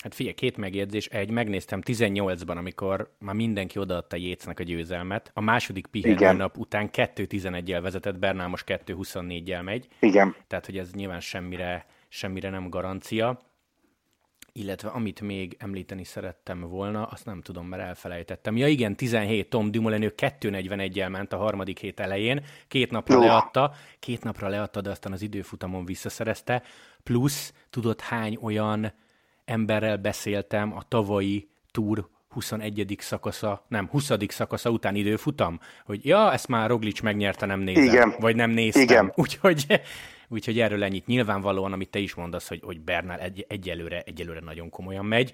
Hát 0.03 0.15
figyelj, 0.15 0.36
két 0.36 0.57
megjegyzés. 0.57 1.07
Egy, 1.07 1.29
megnéztem 1.29 1.81
18-ban, 1.86 2.57
amikor 2.57 3.13
már 3.19 3.36
mindenki 3.36 3.79
odaadta 3.79 4.15
Jécnek 4.15 4.60
a 4.60 4.63
győzelmet. 4.63 5.31
A 5.33 5.41
második 5.41 5.88
pihenő 5.88 6.38
nap 6.38 6.57
után 6.57 6.89
2-11-jel 6.93 7.79
vezetett, 7.81 8.19
Bernál 8.19 8.48
most 8.48 8.65
2-24-jel 8.67 9.63
megy. 9.63 9.88
Igen. 10.00 10.36
Tehát, 10.48 10.65
hogy 10.65 10.77
ez 10.77 10.91
nyilván 10.91 11.19
semmire, 11.19 11.86
semmire 12.07 12.50
nem 12.50 12.69
garancia. 12.69 13.39
Illetve 14.51 14.89
amit 14.89 15.22
még 15.22 15.55
említeni 15.60 16.03
szerettem 16.03 16.62
volna, 16.62 17.03
azt 17.03 17.25
nem 17.25 17.41
tudom, 17.41 17.67
mert 17.67 17.83
elfelejtettem. 17.83 18.57
Ja 18.57 18.67
igen, 18.67 18.95
17, 18.95 19.50
Tom 19.50 19.72
Dumoulin, 19.72 20.01
ő 20.01 20.13
2.41-el 20.17 21.10
ment 21.10 21.33
a 21.33 21.38
harmadik 21.38 21.79
hét 21.79 22.00
elején, 22.00 22.43
két 22.67 22.91
napra 22.91 23.13
Jó. 23.13 23.22
leadta, 23.22 23.74
két 24.00 24.24
napra 24.24 24.48
leadta, 24.48 24.81
de 24.81 24.89
aztán 24.89 25.12
az 25.12 25.22
időfutamon 25.22 25.86
visszaszerezte, 25.86 26.63
plusz 27.03 27.53
tudod 27.69 28.01
hány 28.01 28.38
olyan 28.41 28.93
emberrel 29.53 29.98
beszéltem 29.98 30.75
a 30.75 30.83
tavalyi 30.88 31.50
túr 31.72 32.10
21. 32.29 32.95
szakasza, 33.00 33.65
nem, 33.67 33.88
20. 33.88 34.12
szakasza 34.27 34.69
után 34.69 34.95
időfutam, 34.95 35.60
hogy 35.86 36.05
ja, 36.05 36.31
ezt 36.31 36.48
már 36.48 36.69
Roglic 36.69 37.00
megnyerte, 37.01 37.45
nem 37.45 37.60
nézem, 37.60 37.83
Igen. 37.83 38.15
vagy 38.19 38.36
nem 38.36 38.50
néztem. 38.50 38.83
Igen. 38.83 39.12
Úgyhogy, 39.24 39.81
úgyhogy 40.27 40.60
erről 40.60 40.83
ennyit. 40.83 41.05
Nyilvánvalóan, 41.05 41.74
amit 41.74 41.89
te 41.89 42.00
is 42.00 42.13
mondasz, 42.13 42.48
hogy, 42.48 42.62
hogy 42.63 42.81
Bernál 42.81 43.19
egy, 43.19 43.45
egyelőre, 43.50 44.01
egyelőre 44.01 44.39
nagyon 44.39 44.69
komolyan 44.69 45.05
megy. 45.05 45.33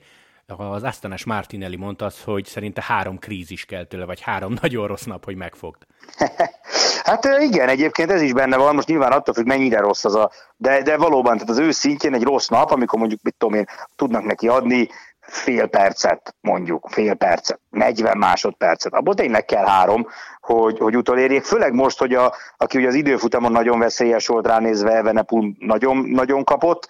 Az 0.58 0.84
Astanes 0.84 1.26
Martinelli 1.26 1.76
mondta 1.76 2.06
azt, 2.06 2.24
hogy 2.24 2.46
szerinte 2.46 2.84
három 2.86 3.20
krízis 3.20 3.66
kell 3.66 3.84
tőle, 3.84 4.06
vagy 4.06 4.22
három 4.22 4.54
nagyon 4.62 4.88
rossz 4.88 5.06
nap, 5.06 5.26
hogy 5.26 5.36
megfogd. 5.36 5.82
Hát 7.04 7.26
igen, 7.40 7.70
egyébként 7.70 8.12
ez 8.12 8.22
is 8.22 8.34
benne 8.34 8.58
van, 8.58 8.76
most 8.76 8.88
nyilván 8.88 9.12
attól 9.12 9.34
függ, 9.34 9.46
mennyire 9.46 9.80
rossz 9.80 10.06
az 10.06 10.16
a, 10.16 10.32
de, 10.58 10.82
de 10.82 10.98
valóban, 10.98 11.34
tehát 11.34 11.50
az 11.50 11.58
ő 11.58 11.72
szintjén 11.72 12.14
egy 12.14 12.24
rossz 12.24 12.48
nap, 12.48 12.72
amikor 12.72 13.00
mondjuk, 13.00 13.20
mit 13.24 13.36
tudom 13.38 13.56
én, 13.56 13.66
tudnak 13.96 14.24
neki 14.24 14.48
adni 14.48 14.90
fél 15.30 15.68
percet, 15.68 16.36
mondjuk, 16.42 16.88
fél 16.90 17.14
percet, 17.14 17.60
40 17.70 18.18
másodpercet, 18.18 18.94
abból 18.94 19.14
tényleg 19.16 19.46
kell 19.46 19.66
három, 19.66 20.08
hogy, 20.42 20.78
hogy 20.78 20.96
utolérjék, 20.96 21.44
főleg 21.44 21.74
most, 21.74 22.00
hogy 22.00 22.14
a, 22.14 22.34
aki 22.58 22.78
ugye 22.78 22.88
az 22.88 22.94
időfutamon 22.94 23.52
nagyon 23.52 23.80
veszélyes 23.80 24.28
volt 24.28 24.48
ránézve, 24.48 24.96
Evenepul 24.96 25.56
nagyon, 25.60 25.98
nagyon 25.98 26.44
kapott, 26.44 26.88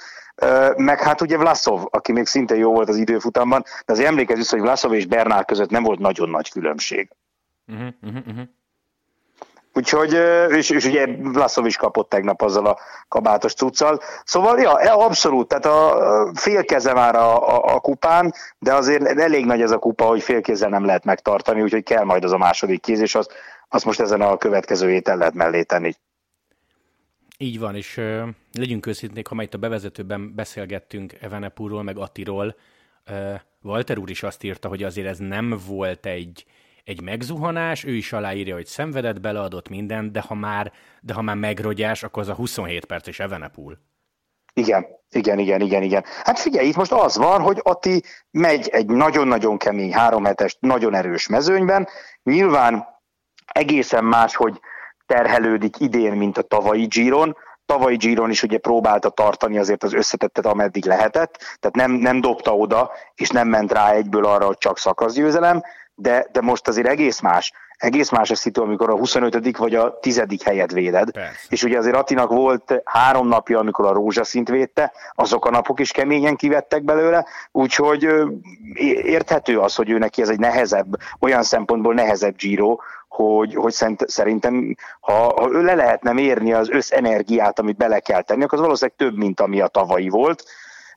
meg 0.75 1.01
hát 1.01 1.22
ugye 1.22 1.38
Vlasov, 1.38 1.81
aki 1.89 2.12
még 2.12 2.25
szintén 2.25 2.58
jó 2.58 2.72
volt 2.72 2.89
az 2.89 2.98
időfutamban, 2.98 3.63
de 3.86 3.93
az 3.93 4.00
emlékezz 4.00 4.38
vissza, 4.38 4.55
hogy 4.55 4.65
Vlasov 4.65 4.93
és 4.93 5.05
Bernál 5.05 5.46
között 5.46 5.69
nem 5.69 5.84
volt 5.84 6.00
nagyon 6.00 6.29
nagy 6.29 6.50
különbség. 6.51 7.10
Uh-huh, 7.67 7.88
uh-huh. 8.01 8.43
Úgyhogy, 9.74 10.13
és, 10.50 10.69
és 10.69 10.86
ugye 10.86 11.08
Vlasov 11.22 11.65
is 11.65 11.77
kapott 11.77 12.10
tegnap 12.10 12.41
azzal 12.41 12.65
a 12.65 12.77
kabátos 13.08 13.53
cuccal. 13.53 14.00
Szóval, 14.24 14.60
ja, 14.60 14.72
abszolút, 14.98 15.48
tehát 15.48 15.65
a 15.65 16.31
félkeze 16.34 16.93
már 16.93 17.15
a, 17.15 17.55
a, 17.55 17.75
a 17.75 17.79
kupán, 17.79 18.34
de 18.60 18.74
azért 18.74 19.19
elég 19.19 19.46
nagy 19.46 19.62
ez 19.62 19.72
a 19.72 19.77
kupa, 19.77 20.05
hogy 20.05 20.24
félkézzel 20.24 20.69
nem 20.69 20.86
lehet 20.86 21.03
megtartani, 21.03 21.62
úgyhogy 21.62 21.84
kell 21.84 22.03
majd 22.03 22.24
az 22.24 22.31
a 22.31 22.38
második 22.38 22.81
kéz, 22.81 23.00
és 23.00 23.15
azt, 23.15 23.34
azt 23.69 23.86
most 23.86 24.00
ezen 24.00 24.22
a 24.22 24.38
következő 24.38 24.89
héten 24.89 25.17
lehet 25.17 25.34
mellé 25.34 25.63
tenni. 25.63 25.93
Így 27.41 27.60
van, 27.60 27.75
és 27.75 27.98
uh, 27.98 28.27
legyünk 28.58 28.86
őszinték, 28.86 29.27
ha 29.27 29.36
már 29.36 29.46
itt 29.46 29.53
a 29.53 29.58
bevezetőben 29.58 30.36
beszélgettünk 30.36 31.13
Evenepurról, 31.22 31.84
meg 31.84 31.98
Attiról, 31.98 32.55
uh, 33.10 33.39
Walter 33.62 33.98
úr 33.98 34.10
is 34.10 34.24
azt 34.24 34.43
írta, 34.43 34.67
hogy 34.67 34.84
azért 34.84 35.08
ez 35.08 35.17
nem 35.17 35.60
volt 35.67 36.05
egy, 36.05 36.46
egy 36.84 37.01
megzuhanás, 37.01 37.84
ő 37.84 37.96
is 37.96 38.13
aláírja, 38.13 38.55
hogy 38.55 38.65
szenvedett, 38.65 39.22
beleadott 39.22 39.69
mindent, 39.69 40.12
de 40.12 40.22
ha 40.22 40.34
már, 40.34 40.72
de 41.01 41.13
ha 41.13 41.22
már 41.22 41.36
megrogyás, 41.36 42.03
akkor 42.03 42.22
az 42.22 42.29
a 42.29 42.34
27 42.34 42.86
perces 42.86 43.19
Evenepul. 43.19 43.77
Igen, 44.53 44.86
igen, 45.10 45.39
igen, 45.39 45.62
igen, 45.62 45.84
igen. 45.84 46.03
Hát 46.24 46.39
figyelj, 46.39 46.67
itt 46.67 46.75
most 46.75 46.91
az 46.91 47.17
van, 47.17 47.41
hogy 47.41 47.60
Ati 47.63 48.03
megy 48.31 48.67
egy 48.67 48.88
nagyon-nagyon 48.88 49.58
kemény 49.58 49.93
háromhetes, 49.93 50.58
nagyon 50.60 50.96
erős 50.96 51.27
mezőnyben. 51.27 51.88
Nyilván 52.24 52.88
egészen 53.46 54.03
más, 54.03 54.36
hogy 54.36 54.60
terhelődik 55.09 55.79
idén, 55.79 56.13
mint 56.13 56.37
a 56.37 56.41
tavalyi 56.41 56.85
Giron. 56.85 57.35
Tavalyi 57.65 57.95
Giron 57.95 58.29
is 58.29 58.43
ugye 58.43 58.57
próbálta 58.57 59.09
tartani 59.09 59.57
azért 59.57 59.83
az 59.83 59.93
összetettet, 59.93 60.45
ameddig 60.45 60.85
lehetett, 60.85 61.37
tehát 61.59 61.75
nem, 61.75 61.91
nem 61.91 62.21
dobta 62.21 62.55
oda, 62.55 62.91
és 63.15 63.29
nem 63.29 63.47
ment 63.47 63.71
rá 63.71 63.91
egyből 63.91 64.25
arra, 64.25 64.45
hogy 64.45 64.57
csak 64.57 64.77
szakaszgyőzelem, 64.77 65.61
de, 65.95 66.27
de 66.31 66.41
most 66.41 66.67
azért 66.67 66.87
egész 66.87 67.19
más. 67.19 67.53
Egész 67.77 68.09
más 68.09 68.31
a 68.31 68.35
szitu, 68.35 68.61
amikor 68.61 68.89
a 68.89 68.97
25. 68.97 69.57
vagy 69.57 69.75
a 69.75 69.99
10. 69.99 70.23
helyet 70.43 70.71
véded. 70.71 71.11
Persze. 71.11 71.47
És 71.49 71.63
ugye 71.63 71.77
azért 71.77 71.95
Attinak 71.95 72.29
volt 72.29 72.81
három 72.85 73.27
napja, 73.27 73.59
amikor 73.59 73.85
a 73.85 73.93
rózsaszint 73.93 74.49
védte, 74.49 74.93
azok 75.13 75.45
a 75.45 75.49
napok 75.49 75.79
is 75.79 75.91
keményen 75.91 76.35
kivettek 76.35 76.83
belőle, 76.83 77.25
úgyhogy 77.51 78.07
érthető 79.03 79.59
az, 79.59 79.75
hogy 79.75 79.89
ő 79.89 79.97
neki 79.97 80.21
ez 80.21 80.29
egy 80.29 80.39
nehezebb, 80.39 80.95
olyan 81.19 81.43
szempontból 81.43 81.93
nehezebb 81.93 82.35
Giro, 82.35 82.77
hogy, 83.09 83.55
hogy 83.55 83.73
szerintem, 83.97 84.75
ha, 84.99 85.13
ha 85.13 85.47
le 85.47 85.73
lehetne 85.73 86.13
mérni 86.13 86.53
az 86.53 86.69
összenergiát, 86.69 87.59
amit 87.59 87.77
bele 87.77 87.99
kell 87.99 88.21
tenni, 88.21 88.43
akkor 88.43 88.57
az 88.57 88.63
valószínűleg 88.63 88.97
több, 88.97 89.17
mint 89.17 89.39
ami 89.39 89.61
a 89.61 89.67
tavalyi 89.67 90.09
volt, 90.09 90.43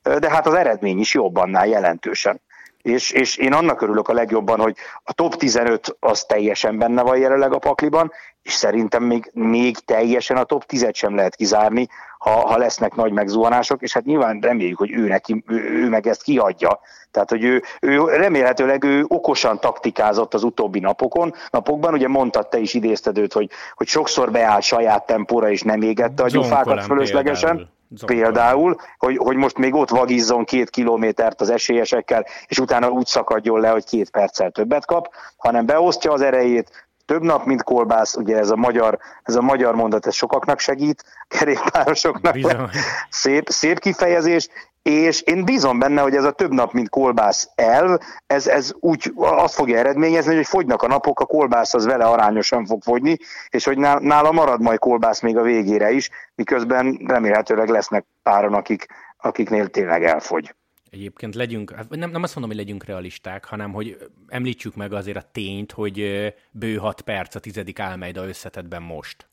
de 0.02 0.30
hát 0.30 0.46
az 0.46 0.54
eredmény 0.54 0.98
is 0.98 1.14
jobb 1.14 1.36
annál 1.36 1.66
jelentősen 1.66 2.40
és, 2.82 3.10
és 3.10 3.36
én 3.36 3.52
annak 3.52 3.82
örülök 3.82 4.08
a 4.08 4.12
legjobban, 4.12 4.60
hogy 4.60 4.76
a 5.04 5.12
top 5.12 5.34
15 5.34 5.96
az 6.00 6.24
teljesen 6.24 6.78
benne 6.78 7.02
van 7.02 7.18
jelenleg 7.18 7.52
a 7.52 7.58
pakliban, 7.58 8.12
és 8.42 8.52
szerintem 8.52 9.02
még, 9.02 9.30
még 9.34 9.78
teljesen 9.78 10.36
a 10.36 10.44
top 10.44 10.64
10-et 10.68 10.94
sem 10.94 11.14
lehet 11.14 11.34
kizárni, 11.34 11.88
ha, 12.18 12.30
ha 12.30 12.56
lesznek 12.56 12.94
nagy 12.94 13.12
megzuhanások, 13.12 13.82
és 13.82 13.92
hát 13.92 14.04
nyilván 14.04 14.38
reméljük, 14.40 14.78
hogy 14.78 14.92
ő, 14.92 15.06
neki, 15.08 15.44
ő, 15.46 15.56
ő 15.56 15.88
meg 15.88 16.06
ezt 16.06 16.22
kiadja. 16.22 16.80
Tehát, 17.10 17.30
hogy 17.30 17.44
ő, 17.44 17.62
ő 17.80 18.04
remélhetőleg 18.04 18.84
ő 18.84 19.04
okosan 19.08 19.60
taktikázott 19.60 20.34
az 20.34 20.42
utóbbi 20.42 20.80
napokon, 20.80 21.34
napokban, 21.50 21.94
ugye 21.94 22.08
mondtad 22.08 22.48
te 22.48 22.58
is 22.58 22.74
idézted 22.74 23.18
őt, 23.18 23.32
hogy, 23.32 23.50
hogy 23.74 23.86
sokszor 23.86 24.30
beállt 24.30 24.62
saját 24.62 25.06
tempóra, 25.06 25.50
és 25.50 25.62
nem 25.62 25.82
égette 25.82 26.22
a 26.22 26.28
gyufákat 26.28 26.84
fölöslegesen. 26.84 27.56
Például. 27.56 27.80
Például, 28.06 28.76
hogy, 28.98 29.16
hogy 29.16 29.36
most 29.36 29.58
még 29.58 29.74
ott 29.74 29.90
vagizzon 29.90 30.44
két 30.44 30.70
kilométert 30.70 31.40
az 31.40 31.50
esélyesekkel, 31.50 32.26
és 32.46 32.58
utána 32.58 32.90
úgy 32.90 33.06
szakadjon 33.06 33.60
le, 33.60 33.68
hogy 33.68 33.84
két 33.84 34.10
perccel 34.10 34.50
többet 34.50 34.86
kap, 34.86 35.14
hanem 35.36 35.66
beosztja 35.66 36.12
az 36.12 36.20
erejét, 36.20 36.88
több 37.04 37.22
nap, 37.22 37.44
mint 37.44 37.62
kolbász, 37.62 38.16
ugye 38.16 38.38
ez 38.38 38.50
a 38.50 38.56
magyar, 38.56 38.98
ez 39.22 39.34
a 39.34 39.42
magyar 39.42 39.74
mondat, 39.74 40.06
ez 40.06 40.14
sokaknak 40.14 40.58
segít, 40.58 41.04
kerékpárosoknak. 41.28 42.36
Szép, 43.08 43.48
szép 43.48 43.78
kifejezés, 43.78 44.48
és 44.82 45.20
én 45.20 45.44
bízom 45.44 45.78
benne, 45.78 46.00
hogy 46.00 46.14
ez 46.14 46.24
a 46.24 46.30
több 46.30 46.52
nap, 46.52 46.72
mint 46.72 46.88
kolbász 46.88 47.48
elv, 47.54 47.98
ez, 48.26 48.46
ez 48.46 48.72
úgy 48.80 49.12
azt 49.16 49.54
fogja 49.54 49.78
eredményezni, 49.78 50.34
hogy 50.34 50.46
fogynak 50.46 50.82
a 50.82 50.86
napok, 50.86 51.20
a 51.20 51.24
kolbász 51.24 51.74
az 51.74 51.86
vele 51.86 52.04
arányosan 52.04 52.66
fog 52.66 52.82
fogyni, 52.82 53.16
és 53.48 53.64
hogy 53.64 53.78
nála 53.78 54.32
marad 54.32 54.60
majd 54.60 54.78
kolbász 54.78 55.20
még 55.20 55.36
a 55.36 55.42
végére 55.42 55.90
is, 55.90 56.10
miközben 56.34 57.00
remélhetőleg 57.06 57.68
lesznek 57.68 58.04
páran, 58.22 58.54
akik, 58.54 58.86
akiknél 59.16 59.68
tényleg 59.68 60.04
elfogy. 60.04 60.54
Egyébként 60.92 61.34
legyünk, 61.34 61.70
hát 61.70 61.88
nem, 61.88 62.10
nem 62.10 62.22
azt 62.22 62.34
mondom, 62.34 62.56
hogy 62.56 62.64
legyünk 62.64 62.84
realisták, 62.84 63.44
hanem 63.44 63.72
hogy 63.72 63.98
említsük 64.26 64.74
meg 64.74 64.92
azért 64.92 65.16
a 65.16 65.28
tényt, 65.32 65.72
hogy 65.72 66.26
bő 66.50 66.76
6 66.76 67.00
perc 67.00 67.34
a 67.34 67.40
tizedik 67.40 67.78
Almeida 67.78 68.26
összetetben 68.26 68.82
most. 68.82 69.28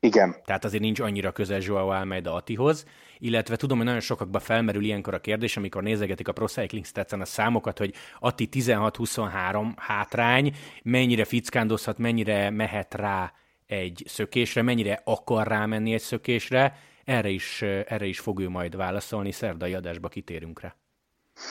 Igen. 0.00 0.36
Tehát 0.44 0.64
azért 0.64 0.82
nincs 0.82 1.00
annyira 1.00 1.32
közel 1.32 1.60
Joao 1.60 1.88
Almeida 1.88 2.34
Atihoz, 2.34 2.86
illetve 3.18 3.56
tudom, 3.56 3.76
hogy 3.76 3.86
nagyon 3.86 4.00
sokakban 4.00 4.40
felmerül 4.40 4.84
ilyenkor 4.84 5.14
a 5.14 5.20
kérdés, 5.20 5.56
amikor 5.56 5.82
nézegetik 5.82 6.28
a 6.28 6.32
Pro 6.32 6.46
Cycling 6.46 6.84
stats 6.84 7.12
a 7.12 7.24
számokat, 7.24 7.78
hogy 7.78 7.94
Ati 8.18 8.48
16-23 8.52 9.72
hátrány, 9.76 10.56
mennyire 10.82 11.24
fickándozhat, 11.24 11.98
mennyire 11.98 12.50
mehet 12.50 12.94
rá 12.94 13.32
egy 13.66 14.02
szökésre, 14.06 14.62
mennyire 14.62 15.00
akar 15.04 15.46
rámenni 15.46 15.92
egy 15.92 16.00
szökésre, 16.00 16.78
erre 17.04 17.28
is, 17.28 17.62
erre 17.62 18.06
is 18.06 18.20
fog 18.20 18.40
ő 18.40 18.48
majd 18.48 18.76
válaszolni, 18.76 19.32
szerdai 19.32 19.74
adásba 19.74 20.08
kitérünk 20.08 20.60
rá. 20.60 20.76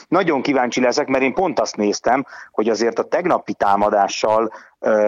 Nagyon 0.08 0.42
kíváncsi 0.42 0.82
leszek, 0.82 1.08
mert 1.08 1.24
én 1.24 1.34
pont 1.34 1.60
azt 1.60 1.76
néztem, 1.76 2.26
hogy 2.52 2.70
azért 2.70 3.00
a 3.00 3.04
tegnapi 3.04 3.54
támadással 3.54 4.52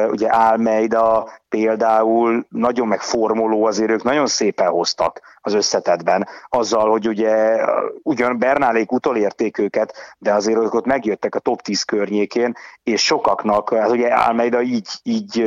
ugye 0.10 0.28
Almeida 0.28 1.30
például 1.50 2.46
nagyon 2.50 2.88
megformoló, 2.88 3.66
azért 3.66 3.92
ők 3.92 4.04
nagyon 4.04 4.28
szépen 4.28 4.68
hoztak 4.68 5.22
az 5.42 5.54
összetetben, 5.54 6.28
azzal, 6.50 6.90
hogy 6.90 7.08
ugye 7.08 7.66
ugyan 8.04 8.40
Bernálék 8.40 8.92
utolérték 8.92 9.58
őket, 9.58 10.16
de 10.18 10.34
azért 10.34 10.60
ők 10.60 10.74
ott 10.74 10.86
megjöttek 10.86 11.36
a 11.36 11.40
top 11.40 11.62
10 11.62 11.84
környékén, 11.84 12.54
és 12.84 13.04
sokaknak, 13.04 13.74
hát 13.74 13.90
ugye 13.90 14.08
Almeida 14.08 14.62
így, 14.62 14.88
így 15.04 15.46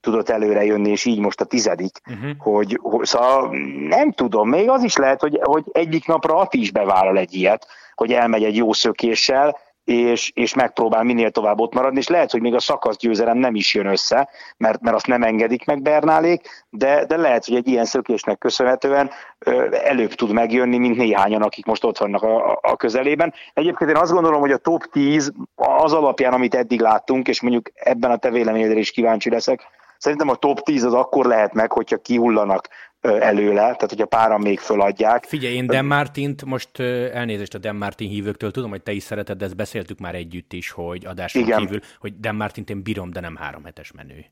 tudott 0.00 0.28
előre 0.28 0.64
jönni, 0.64 0.90
és 0.90 1.04
így 1.04 1.18
most 1.18 1.40
a 1.40 1.44
tizedik, 1.44 2.00
uh-huh. 2.10 2.30
hogy, 2.38 2.78
hogy 2.82 3.06
szóval 3.06 3.56
nem 3.88 4.12
tudom, 4.12 4.48
még 4.48 4.70
az 4.70 4.82
is 4.82 4.96
lehet, 4.96 5.20
hogy, 5.20 5.40
hogy 5.42 5.64
egyik 5.72 6.06
napra 6.06 6.36
Ati 6.36 6.60
is 6.60 6.70
bevállal 6.72 7.18
egy 7.18 7.34
ilyet, 7.34 7.66
hogy 7.96 8.12
elmegy 8.12 8.44
egy 8.44 8.56
jó 8.56 8.72
szökéssel, 8.72 9.56
és, 9.86 10.30
és 10.34 10.54
megpróbál 10.54 11.02
minél 11.02 11.30
tovább 11.30 11.60
ott 11.60 11.74
maradni, 11.74 11.98
és 11.98 12.08
lehet, 12.08 12.30
hogy 12.30 12.40
még 12.40 12.54
a 12.54 12.60
szakaszgyőzelem 12.60 13.38
nem 13.38 13.54
is 13.54 13.74
jön 13.74 13.86
össze, 13.86 14.28
mert, 14.56 14.80
mert 14.80 14.96
azt 14.96 15.06
nem 15.06 15.22
engedik 15.22 15.64
meg 15.64 15.82
Bernálék, 15.82 16.64
de, 16.70 17.04
de 17.04 17.16
lehet, 17.16 17.44
hogy 17.44 17.56
egy 17.56 17.68
ilyen 17.68 17.84
szökésnek 17.84 18.38
köszönhetően 18.38 19.10
ö, 19.38 19.76
előbb 19.84 20.12
tud 20.12 20.32
megjönni, 20.32 20.78
mint 20.78 20.96
néhányan, 20.96 21.42
akik 21.42 21.64
most 21.64 21.84
ott 21.84 21.98
vannak 21.98 22.22
a, 22.22 22.58
a 22.62 22.76
közelében. 22.76 23.34
Egyébként 23.52 23.90
én 23.90 23.96
azt 23.96 24.12
gondolom, 24.12 24.40
hogy 24.40 24.52
a 24.52 24.56
top 24.56 24.84
10 24.92 25.32
az 25.54 25.92
alapján, 25.92 26.32
amit 26.32 26.54
eddig 26.54 26.80
láttunk, 26.80 27.28
és 27.28 27.40
mondjuk 27.40 27.70
ebben 27.74 28.10
a 28.10 28.16
te 28.16 28.30
véleményedre 28.30 28.78
is 28.78 28.90
kíváncsi 28.90 29.30
leszek, 29.30 29.68
Szerintem 29.98 30.28
a 30.28 30.34
top 30.34 30.60
10 30.60 30.84
az 30.84 30.94
akkor 30.94 31.26
lehet 31.26 31.52
meg, 31.52 31.72
hogyha 31.72 31.96
kihullanak 31.96 32.68
előle, 33.08 33.60
tehát 33.60 33.88
hogyha 33.88 34.06
páran 34.06 34.40
még 34.40 34.58
föladják. 34.58 35.24
Figyelj, 35.24 35.54
én 35.54 35.66
Dan 35.66 35.84
Martint, 35.84 36.44
most 36.44 36.80
elnézést 37.12 37.54
a 37.54 37.58
Dan 37.58 37.76
Martin 37.76 38.08
hívőktől, 38.08 38.50
tudom, 38.50 38.70
hogy 38.70 38.82
te 38.82 38.92
is 38.92 39.02
szereted, 39.02 39.38
de 39.38 39.44
ezt 39.44 39.56
beszéltük 39.56 39.98
már 39.98 40.14
együtt 40.14 40.52
is, 40.52 40.70
hogy 40.70 41.06
adáson 41.06 41.42
Igen. 41.42 41.58
kívül, 41.58 41.80
hogy 42.00 42.20
Dan 42.20 42.34
Martint 42.34 42.70
én 42.70 42.82
bírom, 42.82 43.10
de 43.10 43.20
nem 43.20 43.36
három 43.36 43.64
hetes 43.64 43.92
menő. 43.92 44.24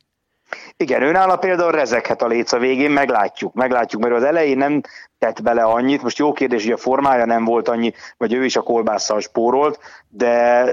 Igen, 0.77 1.03
őnála 1.03 1.37
például 1.37 1.73
rezeghet 1.73 2.23
a 2.23 2.27
léc 2.27 2.53
a 2.53 2.59
végén, 2.59 2.91
meglátjuk, 2.91 3.55
meglátjuk, 3.55 4.03
mert 4.03 4.15
az 4.15 4.23
elején 4.23 4.57
nem 4.57 4.81
tett 5.25 5.43
bele 5.43 5.63
annyit. 5.63 6.03
Most 6.03 6.19
jó 6.19 6.33
kérdés, 6.33 6.63
hogy 6.63 6.73
a 6.73 6.77
formája 6.77 7.25
nem 7.25 7.45
volt 7.45 7.69
annyi, 7.69 7.93
vagy 8.17 8.33
ő 8.33 8.45
is 8.45 8.57
a 8.57 8.63
kolbásszal 8.63 9.21
spórolt, 9.21 9.79
de, 10.09 10.65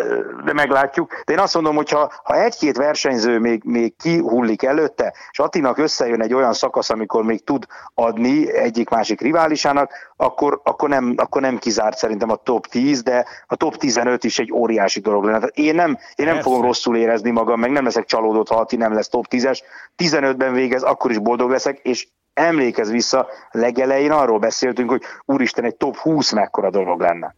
de 0.46 0.54
meglátjuk. 0.54 1.24
De 1.26 1.34
én 1.34 1.40
azt 1.40 1.54
mondom, 1.54 1.76
hogy 1.76 1.90
ha, 1.90 2.12
ha 2.24 2.44
egy-két 2.44 2.78
versenyző 2.78 3.40
még, 3.40 3.64
még 3.64 3.96
kihullik 3.96 4.64
előtte, 4.64 5.14
és 5.32 5.40
Attinak 5.40 5.78
összejön 5.78 6.22
egy 6.22 6.34
olyan 6.34 6.54
szakasz, 6.54 6.90
amikor 6.90 7.24
még 7.24 7.44
tud 7.44 7.66
adni 7.94 8.54
egyik-másik 8.54 9.22
riválisának, 9.22 10.14
akkor, 10.16 10.62
akkor, 10.64 10.90
nem, 10.90 11.14
akkor 11.18 11.42
nem 11.42 11.58
kizárt 11.58 11.98
szerintem 11.98 12.30
a 12.30 12.36
top 12.36 12.68
10, 12.68 13.04
de 13.04 13.26
a 13.48 13.56
top 13.56 13.76
15 13.76 14.24
is 14.24 14.40
egy 14.40 14.52
óriási 14.52 15.00
dolog 15.00 15.24
lenne. 15.24 15.38
Tehát 15.38 15.58
én 15.58 15.76
nem, 15.76 15.98
én 16.16 16.26
nem 16.26 16.42
fogom 16.42 16.62
rosszul 16.62 16.98
érezni 16.98 17.32
magam, 17.32 17.60
meg 17.60 17.72
nem 17.72 17.84
leszek 17.84 18.06
csalódott, 18.06 18.48
ha 18.48 18.56
Atti 18.56 18.76
nem 18.76 18.94
lesz 18.94 19.10
top 19.10 19.26
10-es. 19.30 19.60
15-ben 19.98 20.54
végez, 20.54 20.84
akkor 20.84 21.12
is 21.12 21.18
boldog 21.18 21.50
leszek, 21.50 21.80
és 21.80 22.08
emlékez 22.42 22.92
vissza, 22.92 23.28
legelején 23.52 24.12
arról 24.12 24.40
beszéltünk, 24.40 24.90
hogy 24.90 25.02
úristen, 25.26 25.64
egy 25.64 25.76
top 25.76 25.96
20 25.96 26.32
mekkora 26.32 26.70
dolog 26.70 27.00
lenne. 27.02 27.36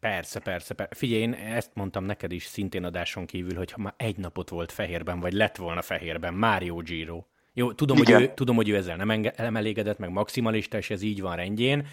Persze, 0.00 0.38
persze, 0.40 0.74
persze. 0.74 0.94
Figyelj, 0.94 1.20
én 1.20 1.32
ezt 1.32 1.70
mondtam 1.74 2.04
neked 2.04 2.32
is 2.32 2.44
szintén 2.44 2.84
adáson 2.84 3.26
kívül, 3.26 3.56
hogy 3.56 3.72
ha 3.72 3.82
már 3.82 3.94
egy 3.96 4.16
napot 4.16 4.48
volt 4.48 4.72
fehérben, 4.72 5.20
vagy 5.20 5.32
lett 5.32 5.56
volna 5.56 5.82
fehérben, 5.82 6.34
Mário 6.34 6.76
Giro. 6.76 7.22
Jó, 7.52 7.72
tudom, 7.72 7.96
hogy 7.96 8.10
ő, 8.10 8.32
tudom, 8.34 8.56
hogy 8.56 8.68
ő 8.68 8.76
ezzel 8.76 8.96
nem, 8.96 9.10
enge- 9.10 9.38
nem 9.38 9.56
elégedett, 9.56 9.98
meg 9.98 10.10
maximalista, 10.10 10.76
és 10.76 10.90
ez 10.90 11.02
így 11.02 11.20
van 11.20 11.36
rendjén, 11.36 11.86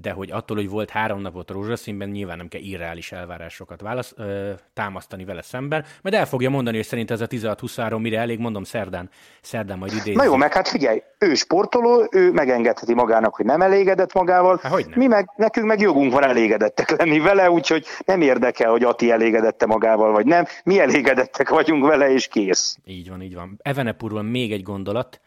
de 0.00 0.10
hogy 0.10 0.30
attól, 0.30 0.56
hogy 0.56 0.68
volt 0.68 0.90
három 0.90 1.20
napot 1.20 1.50
rózsaszínben, 1.50 2.08
nyilván 2.08 2.36
nem 2.36 2.48
kell 2.48 2.60
irreális 2.60 3.12
elvárásokat 3.12 3.80
válasz, 3.80 4.12
ö, 4.16 4.50
támasztani 4.74 5.24
vele 5.24 5.42
szemben, 5.42 5.84
majd 6.02 6.14
el 6.14 6.26
fogja 6.26 6.50
mondani, 6.50 6.76
hogy 6.76 6.86
szerint 6.86 7.10
ez 7.10 7.20
a 7.20 7.26
16-23 7.26 8.00
mire 8.00 8.18
elég, 8.18 8.38
mondom 8.38 8.64
szerdán, 8.64 9.10
szerdán 9.40 9.78
majd 9.78 9.92
idén. 9.92 10.14
Na 10.14 10.24
jó, 10.24 10.36
meg 10.36 10.52
hát 10.52 10.68
figyelj, 10.68 11.02
ő 11.18 11.34
sportoló, 11.34 12.08
ő 12.10 12.32
megengedheti 12.32 12.94
magának, 12.94 13.34
hogy 13.34 13.44
nem 13.44 13.62
elégedett 13.62 14.12
magával, 14.12 14.58
Há, 14.62 14.68
hogy 14.68 14.86
nem? 14.88 14.98
mi 14.98 15.06
meg, 15.06 15.30
nekünk 15.36 15.66
meg 15.66 15.80
jogunk 15.80 16.12
van 16.12 16.24
elégedettek 16.24 16.90
lenni 16.90 17.18
vele, 17.18 17.50
úgyhogy 17.50 17.86
nem 18.04 18.20
érdekel, 18.20 18.70
hogy 18.70 18.82
Ati 18.82 19.10
elégedette 19.10 19.66
magával, 19.66 20.12
vagy 20.12 20.26
nem, 20.26 20.44
mi 20.64 20.80
elégedettek 20.80 21.48
vagyunk 21.48 21.86
vele, 21.86 22.10
és 22.10 22.28
kész. 22.28 22.78
Így 22.84 23.08
van, 23.08 23.22
így 23.22 23.34
van. 23.34 23.60
Evenepurról 23.62 24.22
még 24.22 24.52
egy 24.52 24.62
gondolat, 24.62 25.20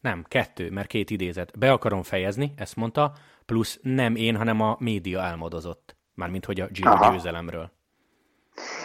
nem, 0.00 0.24
kettő, 0.28 0.70
mert 0.70 0.86
két 0.86 1.10
idézet. 1.10 1.58
Be 1.58 1.72
akarom 1.72 2.02
fejezni, 2.02 2.52
ezt 2.56 2.76
mondta, 2.76 3.12
plusz 3.46 3.78
nem 3.82 4.16
én, 4.16 4.36
hanem 4.36 4.60
a 4.60 4.76
média 4.78 5.20
álmodozott. 5.20 5.96
Mármint, 6.14 6.44
hogy 6.44 6.60
a 6.60 6.66
Giro 6.66 6.90
Aha. 6.90 7.12
győzelemről. 7.12 7.72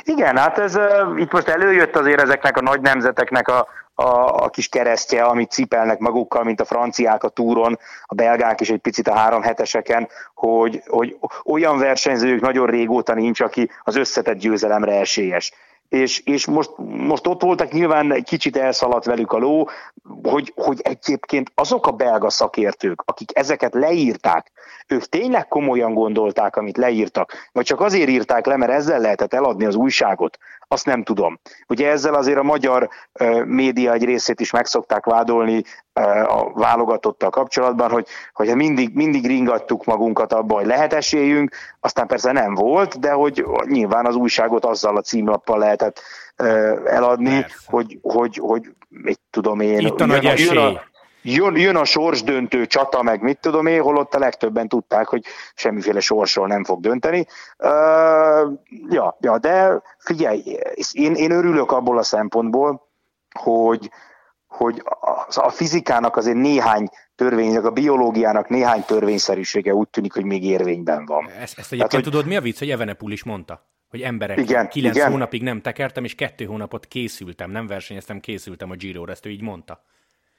Igen, 0.04 0.38
hát 0.38 0.58
ez 0.58 0.76
uh, 0.76 1.20
itt 1.20 1.32
most 1.32 1.48
előjött 1.48 1.96
azért 1.96 2.22
ezeknek 2.22 2.58
a 2.58 2.62
nagy 2.62 2.82
nemzeteknek 2.82 3.48
a, 3.48 3.68
a, 3.94 4.44
a 4.44 4.50
kis 4.50 4.68
keresztje, 4.68 5.24
amit 5.24 5.52
cipelnek 5.52 6.00
magukkal, 6.00 6.44
mint 6.44 6.62
a 6.62 6.66
franciák 6.66 7.24
a 7.24 7.30
túron, 7.30 7.80
a 8.06 8.16
belgák 8.16 8.62
is 8.62 8.70
egy 8.70 8.80
picit 8.80 9.08
a 9.08 9.16
három 9.16 9.42
heteseken, 9.42 10.08
hogy, 10.34 10.84
hogy 10.88 11.18
olyan 11.46 11.78
versenyzők 11.78 12.42
nagyon 12.42 12.68
régóta 12.68 13.14
nincs, 13.14 13.42
aki 13.42 13.70
az 13.84 13.96
összetett 13.96 14.38
győzelemre 14.38 15.00
esélyes. 15.00 15.54
És, 15.90 16.20
és 16.20 16.46
most, 16.46 16.72
most 16.78 17.28
ott 17.28 17.42
voltak, 17.42 17.72
nyilván 17.72 18.14
egy 18.14 18.24
kicsit 18.24 18.58
elszaladt 18.58 19.06
velük 19.06 19.32
a 19.32 19.38
ló, 19.38 19.70
hogy, 20.24 20.54
hogy 20.56 20.80
egyébként 20.82 21.52
azok 21.56 21.88
a 21.88 21.92
belga 21.92 22.30
szakértők, 22.30 23.02
akik 23.06 23.38
ezeket 23.38 23.74
leírták, 23.74 24.52
ők 24.88 25.04
tényleg 25.04 25.48
komolyan 25.48 25.94
gondolták, 25.94 26.56
amit 26.56 26.78
leírtak, 26.78 27.50
vagy 27.52 27.66
csak 27.66 27.82
azért 27.82 28.10
írták 28.10 28.46
le, 28.46 28.58
mert 28.58 28.72
ezzel 28.72 29.00
lehetett 29.00 29.34
eladni 29.34 29.66
az 29.66 29.76
újságot, 29.76 30.38
azt 30.72 30.86
nem 30.86 31.04
tudom. 31.04 31.40
Ugye 31.68 31.90
ezzel 31.90 32.14
azért 32.14 32.38
a 32.38 32.44
magyar 32.44 32.90
uh, 33.20 33.44
média 33.46 33.94
egy 33.94 34.04
részét 34.04 34.40
is 34.40 34.52
megszokták 34.52 35.06
vádolni 35.06 35.64
uh, 36.00 36.38
a 36.38 36.52
válogatottal 36.54 37.30
kapcsolatban, 37.30 37.92
hogy, 37.92 38.08
hogy 38.34 38.56
mindig, 38.56 38.96
mindig 38.96 39.28
ringattuk 39.28 39.86
magunkat 39.86 40.34
abba, 40.34 40.56
hogy 40.56 40.66
lehet 40.66 40.94
esélyünk, 40.94 41.56
aztán 41.80 42.08
persze 42.08 42.32
nem 42.32 42.54
volt, 42.54 43.00
de 43.00 43.12
hogy 43.12 43.46
nyilván 43.64 44.06
az 44.06 44.16
újságot 44.16 44.66
azzal 44.66 44.98
a 44.98 45.02
címlappal 45.02 45.58
lehetett 45.58 46.02
uh, 46.38 46.48
eladni, 46.86 47.40
Persze. 47.40 47.56
hogy, 47.66 48.00
hogy, 48.02 48.38
hogy 48.42 48.72
mit 48.90 49.20
tudom 49.30 49.60
én. 49.60 49.80
Itt 49.80 50.00
a 50.00 50.06
nagy 50.06 50.24
jön, 50.24 50.32
esély. 50.32 50.58
a, 50.58 50.84
jön, 51.22 51.56
jön 51.56 51.76
a 51.76 51.86
sorsdöntő 51.86 52.66
csata, 52.66 53.02
meg 53.02 53.22
mit 53.22 53.40
tudom 53.40 53.66
én, 53.66 53.82
holott 53.82 54.14
a 54.14 54.20
legtöbben 54.20 54.68
tudták, 54.68 55.08
hogy 55.08 55.24
semmiféle 55.56 56.00
sorsról 56.00 56.48
nem 56.48 56.64
fog 56.64 56.82
dönteni. 56.82 57.26
Uh, 57.58 58.52
ja, 58.90 59.18
ja, 59.20 59.38
de 59.38 59.82
figyelj, 59.98 60.60
én, 60.92 61.14
én 61.14 61.32
örülök 61.32 61.72
abból 61.72 61.98
a 61.98 62.04
szempontból, 62.04 62.88
hogy, 63.40 63.92
hogy 64.48 64.82
a, 64.84 65.42
a 65.42 65.50
fizikának 65.50 66.18
azért 66.18 66.38
néhány 66.38 66.90
törvénynek, 67.16 67.66
a 67.66 67.72
biológiának 67.72 68.50
néhány 68.50 68.84
törvényszerűsége 68.84 69.74
úgy 69.74 69.88
tűnik, 69.88 70.14
hogy 70.14 70.26
még 70.26 70.44
érvényben 70.44 71.06
van. 71.06 71.30
Ezt, 71.30 71.58
ezt 71.58 71.72
egyébként 71.72 71.82
Hát, 71.82 71.94
hogy- 71.94 72.04
tudod, 72.04 72.26
mi 72.26 72.36
a 72.36 72.42
vicc, 72.42 72.60
hogy 72.60 72.70
Evenepul 72.70 73.12
is 73.12 73.24
mondta? 73.24 73.68
Hogy 73.90 74.02
emberek, 74.02 74.38
Igen, 74.38 74.68
kilenc 74.68 74.96
igen. 74.96 75.12
hónapig 75.12 75.44
nem 75.44 75.62
tekertem, 75.62 76.04
és 76.04 76.16
kettő 76.16 76.46
hónapot 76.46 76.86
készültem, 76.86 77.52
nem 77.52 77.68
versenyeztem, 77.68 78.20
készültem 78.20 78.72
a 78.72 78.76
Giro-ra, 78.76 79.12
ezt 79.12 79.26
ő 79.26 79.30
így 79.30 79.42
mondta. 79.42 79.84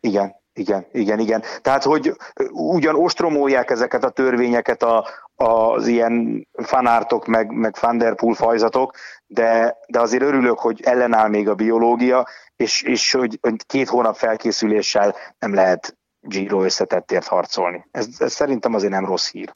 Igen, 0.00 0.34
igen, 0.54 0.86
igen, 0.92 1.18
igen. 1.18 1.42
Tehát, 1.62 1.82
hogy 1.82 2.16
ugyan 2.50 2.94
ostromolják 2.94 3.70
ezeket 3.70 4.04
a 4.04 4.10
törvényeket 4.10 4.82
a, 4.82 5.06
az 5.34 5.86
ilyen 5.86 6.46
fanártok, 6.52 7.26
meg, 7.26 7.52
meg 7.52 7.74
Van 7.80 7.98
der 7.98 8.14
Poel 8.14 8.34
fajzatok, 8.34 8.94
de, 9.26 9.76
de 9.88 10.00
azért 10.00 10.22
örülök, 10.22 10.58
hogy 10.58 10.80
ellenáll 10.82 11.28
még 11.28 11.48
a 11.48 11.54
biológia, 11.54 12.26
és, 12.56 12.82
és 12.82 13.12
hogy, 13.12 13.38
hogy 13.40 13.66
két 13.66 13.88
hónap 13.88 14.16
felkészüléssel 14.16 15.14
nem 15.38 15.54
lehet 15.54 15.96
Giro 16.20 16.64
összetettért 16.64 17.26
harcolni. 17.26 17.86
Ez, 17.90 18.08
ez 18.18 18.32
szerintem 18.32 18.74
azért 18.74 18.92
nem 18.92 19.06
rossz 19.06 19.30
hír. 19.30 19.54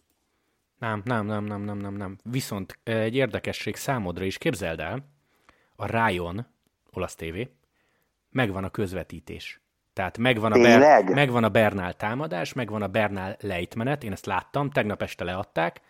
Nem, 0.84 1.02
nem, 1.04 1.26
nem, 1.26 1.44
nem, 1.44 1.62
nem, 1.62 1.78
nem, 1.78 1.94
nem. 1.94 2.18
Viszont 2.24 2.78
egy 2.82 3.14
érdekesség 3.14 3.76
számodra 3.76 4.24
is, 4.24 4.38
képzeld 4.38 4.80
el, 4.80 5.08
a 5.76 5.86
Ryan, 5.86 6.46
olasz 6.92 7.14
tévé, 7.14 7.50
megvan 8.30 8.64
a 8.64 8.70
közvetítés. 8.70 9.60
Tehát 9.92 10.18
megvan 10.18 10.52
a? 10.52 10.58
Ber- 10.58 11.14
megvan 11.14 11.44
a 11.44 11.48
Bernál 11.48 11.94
támadás, 11.94 12.52
megvan 12.52 12.82
a 12.82 12.88
Bernál 12.88 13.36
lejtmenet, 13.40 14.04
én 14.04 14.12
ezt 14.12 14.26
láttam, 14.26 14.70
tegnap 14.70 15.02
este 15.02 15.24
leadták. 15.24 15.80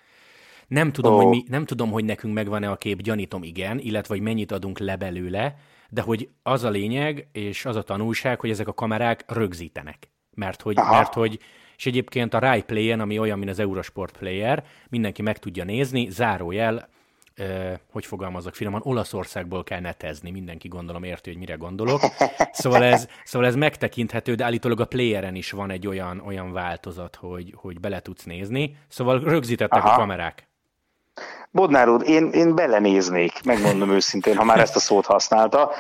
Nem 0.66 0.92
tudom, 0.92 1.14
Ó. 1.14 1.16
hogy 1.16 1.26
mi, 1.26 1.44
nem 1.48 1.64
tudom, 1.64 1.90
hogy 1.90 2.04
nekünk 2.04 2.34
megvan-e 2.34 2.70
a 2.70 2.76
kép, 2.76 3.02
gyanítom 3.02 3.42
igen, 3.42 3.78
illetve 3.78 4.14
hogy 4.14 4.22
mennyit 4.22 4.52
adunk 4.52 4.78
le 4.78 4.96
belőle, 4.96 5.56
de 5.90 6.00
hogy 6.00 6.28
az 6.42 6.64
a 6.64 6.70
lényeg, 6.70 7.28
és 7.32 7.64
az 7.64 7.76
a 7.76 7.82
tanulság, 7.82 8.40
hogy 8.40 8.50
ezek 8.50 8.68
a 8.68 8.74
kamerák 8.74 9.24
rögzítenek. 9.26 10.08
Mert 10.34 10.62
hogy, 10.62 10.78
Aha. 10.78 10.92
mert 10.92 11.14
hogy 11.14 11.38
és 11.76 11.86
egyébként 11.86 12.34
a 12.34 12.38
Rai 12.38 12.62
Play-en, 12.62 13.00
ami 13.00 13.18
olyan, 13.18 13.38
mint 13.38 13.50
az 13.50 13.58
Eurosport 13.58 14.16
Player, 14.16 14.64
mindenki 14.88 15.22
meg 15.22 15.38
tudja 15.38 15.64
nézni, 15.64 16.10
zárójel, 16.10 16.88
hogy 17.90 18.06
fogalmazok 18.06 18.54
finoman, 18.54 18.80
Olaszországból 18.84 19.64
kell 19.64 19.80
netezni, 19.80 20.30
mindenki 20.30 20.68
gondolom 20.68 21.02
érti, 21.02 21.30
hogy 21.30 21.38
mire 21.38 21.54
gondolok. 21.54 22.00
Szóval 22.52 22.82
ez, 22.82 23.08
szóval 23.24 23.48
ez 23.48 23.54
megtekinthető, 23.54 24.34
de 24.34 24.44
állítólag 24.44 24.80
a 24.80 24.84
Playeren 24.84 25.34
is 25.34 25.50
van 25.50 25.70
egy 25.70 25.86
olyan, 25.86 26.20
olyan 26.20 26.52
változat, 26.52 27.16
hogy, 27.16 27.52
hogy 27.56 27.80
bele 27.80 28.00
tudsz 28.00 28.24
nézni. 28.24 28.76
Szóval 28.88 29.20
rögzítettek 29.20 29.84
Aha. 29.84 29.94
a 29.94 29.96
kamerák. 29.96 30.48
Bodnár 31.54 31.88
úr, 31.88 32.08
én, 32.08 32.30
én 32.32 32.54
belenéznék, 32.54 33.42
megmondom 33.44 33.90
őszintén, 33.90 34.36
ha 34.36 34.44
már 34.44 34.60
ezt 34.60 34.76
a 34.76 34.80
szót 34.80 35.06
használta. 35.06 35.70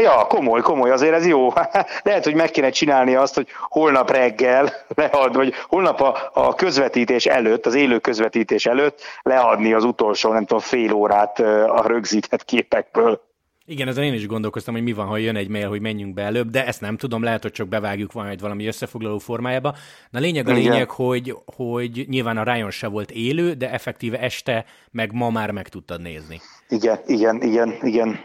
Ja, 0.00 0.26
komoly, 0.26 0.60
komoly, 0.60 0.90
azért 0.90 1.14
ez 1.14 1.26
jó. 1.26 1.52
Lehet, 2.02 2.24
hogy 2.24 2.34
meg 2.34 2.50
kéne 2.50 2.70
csinálni 2.70 3.14
azt, 3.14 3.34
hogy 3.34 3.48
holnap 3.68 4.10
reggel 4.10 4.72
lead, 4.94 5.36
vagy 5.36 5.54
holnap 5.68 6.00
a, 6.00 6.30
a 6.32 6.54
közvetítés 6.54 7.26
előtt, 7.26 7.66
az 7.66 7.74
élő 7.74 7.98
közvetítés 7.98 8.66
előtt 8.66 9.00
leadni 9.22 9.72
az 9.72 9.84
utolsó, 9.84 10.32
nem 10.32 10.44
tudom, 10.44 10.62
fél 10.62 10.92
órát 10.92 11.38
a 11.68 11.86
rögzített 11.86 12.44
képekből. 12.44 13.26
Igen, 13.70 13.88
ezen 13.88 14.04
én 14.04 14.12
is 14.12 14.26
gondolkoztam, 14.26 14.74
hogy 14.74 14.82
mi 14.82 14.92
van, 14.92 15.06
ha 15.06 15.16
jön 15.16 15.36
egy 15.36 15.48
mail, 15.48 15.68
hogy 15.68 15.80
menjünk 15.80 16.14
be 16.14 16.22
előbb, 16.22 16.50
de 16.50 16.66
ezt 16.66 16.80
nem 16.80 16.96
tudom, 16.96 17.22
lehet, 17.22 17.42
hogy 17.42 17.52
csak 17.52 17.68
bevágjuk 17.68 18.12
majd 18.12 18.40
valami 18.40 18.66
összefoglaló 18.66 19.18
formájába. 19.18 19.74
Na 20.10 20.18
lényeg 20.18 20.48
a 20.48 20.50
Igen. 20.50 20.62
lényeg, 20.62 20.90
hogy, 20.90 21.34
hogy 21.44 22.04
nyilván 22.08 22.36
a 22.36 22.42
Ryan 22.42 22.70
se 22.70 22.86
volt 22.86 23.10
élő, 23.10 23.52
de 23.52 23.70
effektíve 23.70 24.20
este, 24.20 24.64
meg 24.90 25.12
ma 25.12 25.30
már 25.30 25.50
meg 25.50 25.68
tudtad 25.68 26.00
nézni. 26.00 26.40
Igen, 26.68 26.98
igen, 27.06 27.42
igen, 27.42 27.78
igen. 27.80 28.20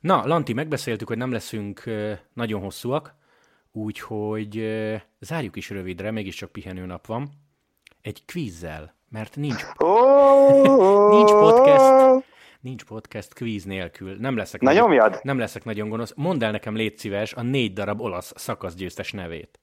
Na, 0.00 0.26
Lanti, 0.26 0.52
megbeszéltük, 0.52 1.08
hogy 1.08 1.18
nem 1.18 1.32
leszünk 1.32 1.82
nagyon 2.34 2.60
hosszúak, 2.60 3.14
úgyhogy 3.72 4.66
zárjuk 5.20 5.56
is 5.56 5.70
rövidre, 5.70 6.10
mégiscsak 6.10 6.52
pihenőnap 6.52 7.06
van. 7.06 7.30
Egy 8.02 8.24
kvízzel, 8.24 8.94
mert 9.08 9.36
nincs, 9.36 9.62
Oh, 9.76 10.73
nincs 12.64 12.84
podcast 12.84 13.34
kvíz 13.34 13.64
nélkül. 13.64 14.16
Nem 14.18 14.36
leszek, 14.36 14.60
Na 14.60 14.68
nagyon, 14.72 14.88
nyomjad! 14.88 15.20
nem 15.22 15.38
leszek 15.38 15.64
nagyon 15.64 15.88
gonosz. 15.88 16.12
Mondd 16.16 16.44
el 16.44 16.50
nekem, 16.50 16.74
légy 16.76 16.98
szíves, 16.98 17.32
a 17.34 17.42
négy 17.42 17.72
darab 17.72 18.00
olasz 18.00 18.32
szakaszgyőztes 18.36 19.12
nevét. 19.12 19.60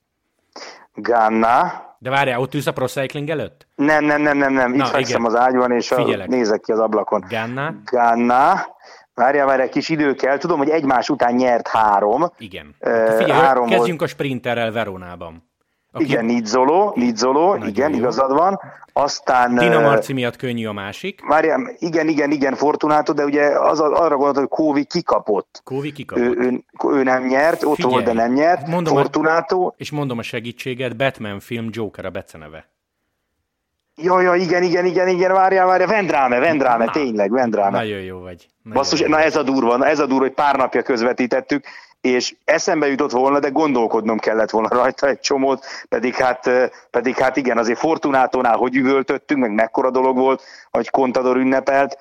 Ganna. 0.94 1.72
De 2.00 2.10
várjál, 2.10 2.40
ott 2.40 2.54
ülsz 2.54 2.66
a 2.68 2.72
Pro 2.72 2.88
Cycling 2.88 3.30
előtt? 3.30 3.68
Nem, 3.76 4.06
nem, 4.06 4.22
nem, 4.22 4.38
nem, 4.38 4.54
nem. 4.54 4.72
Itt 4.72 4.78
Na, 4.80 4.86
fekszem 4.86 5.22
igen. 5.22 5.34
az 5.34 5.40
ágyban, 5.40 5.72
és 5.72 5.92
a, 5.92 5.96
Figyelek. 5.96 6.28
nézek 6.28 6.60
ki 6.62 6.72
az 6.72 6.80
ablakon. 6.80 7.24
Ganna? 7.30 7.74
Ganna. 7.86 8.54
Várjál, 9.14 9.46
várjál, 9.46 9.70
kis 9.70 9.90
idő 9.90 10.14
kell. 10.14 10.38
Tudom, 10.38 10.58
hogy 10.58 10.70
egymás 10.70 11.10
után 11.10 11.34
nyert 11.34 11.68
három. 11.68 12.24
Igen. 12.38 12.76
Ö, 12.80 12.90
Akkor 13.04 13.16
figyelj, 13.22 13.42
három 13.42 13.68
kezdjünk 13.70 14.02
a 14.02 14.08
sprinterrel 14.08 14.72
Veronában. 14.72 15.51
Aki... 15.92 16.04
Igen, 16.04 16.26
Nidzoló, 16.26 16.92
Nidzoló, 16.96 17.56
igen, 17.66 17.92
jó. 17.92 17.98
igazad 17.98 18.34
van. 18.34 18.60
Aztán... 18.94 19.56
Tina 19.56 19.80
Marci 19.80 20.14
miatt 20.14 20.36
könnyű 20.36 20.68
a 20.68 20.74
másik. 20.74 21.22
Várjál, 21.28 21.76
igen, 21.80 22.08
igen, 22.08 22.32
igen, 22.32 22.56
Fortunato, 22.56 23.14
de 23.14 23.24
ugye 23.24 23.60
az, 23.60 23.80
arra 23.80 24.16
gondolt, 24.16 24.38
hogy 24.38 24.48
Kóvi 24.48 24.84
kikapott. 24.84 25.62
Kóvi 25.64 25.92
kikapott. 25.92 26.24
Ő, 26.24 26.38
ő, 26.38 26.64
ő 26.90 27.04
nem 27.04 27.26
nyert, 27.26 27.64
ott 27.64 27.76
Figyelj, 27.76 27.94
volt, 27.94 28.06
de 28.06 28.14
nem 28.14 28.34
nyert. 28.34 28.68
Mondom 28.68 28.94
Fortunato... 28.94 29.66
A, 29.66 29.74
és 29.78 29.92
mondom 29.92 30.18
a 30.18 30.22
segítséget, 30.22 30.98
Batman 30.98 31.40
film 31.40 31.68
Joker 31.72 32.06
a 32.06 32.10
beceneve. 32.10 32.70
Ja, 33.96 34.22
ja, 34.22 34.36
igen, 34.36 34.64
igen, 34.64 34.86
igen, 34.86 35.08
igen, 35.08 35.34
várjál, 35.34 35.66
várjál, 35.66 35.88
Vendráme, 35.88 36.40
Vendráme, 36.40 36.86
na, 36.86 36.92
tényleg, 36.92 37.32
Vendráme. 37.32 37.78
Nagyon 37.78 38.02
jó 38.02 38.20
vagy. 38.20 38.48
Nagyon 38.64 38.82
Basszus, 38.82 39.00
jó 39.00 39.08
na 39.08 39.22
ez 39.22 39.36
a 39.36 39.44
durva, 39.44 39.78
na 39.78 39.86
ez 39.86 40.00
a 40.00 40.06
durva, 40.06 40.24
hogy 40.24 40.34
pár 40.34 40.56
napja 40.56 40.82
közvetítettük, 40.82 41.66
és 42.02 42.36
eszembe 42.46 42.88
jutott 42.88 43.12
volna, 43.12 43.40
de 43.40 43.50
gondolkodnom 43.50 44.18
kellett 44.18 44.50
volna 44.50 44.68
rajta 44.68 45.08
egy 45.08 45.20
csomót, 45.20 45.66
pedig 45.90 46.16
hát, 46.16 46.50
pedig 46.92 47.16
hát 47.16 47.38
igen, 47.38 47.58
azért 47.58 47.80
Fortunátónál 47.80 48.58
hogy 48.58 48.76
üvöltöttünk, 48.76 49.42
meg 49.42 49.52
mekkora 49.52 49.92
dolog 49.92 50.18
volt, 50.18 50.44
hogy 50.72 50.90
Contador 50.90 51.38
ünnepelt, 51.38 51.98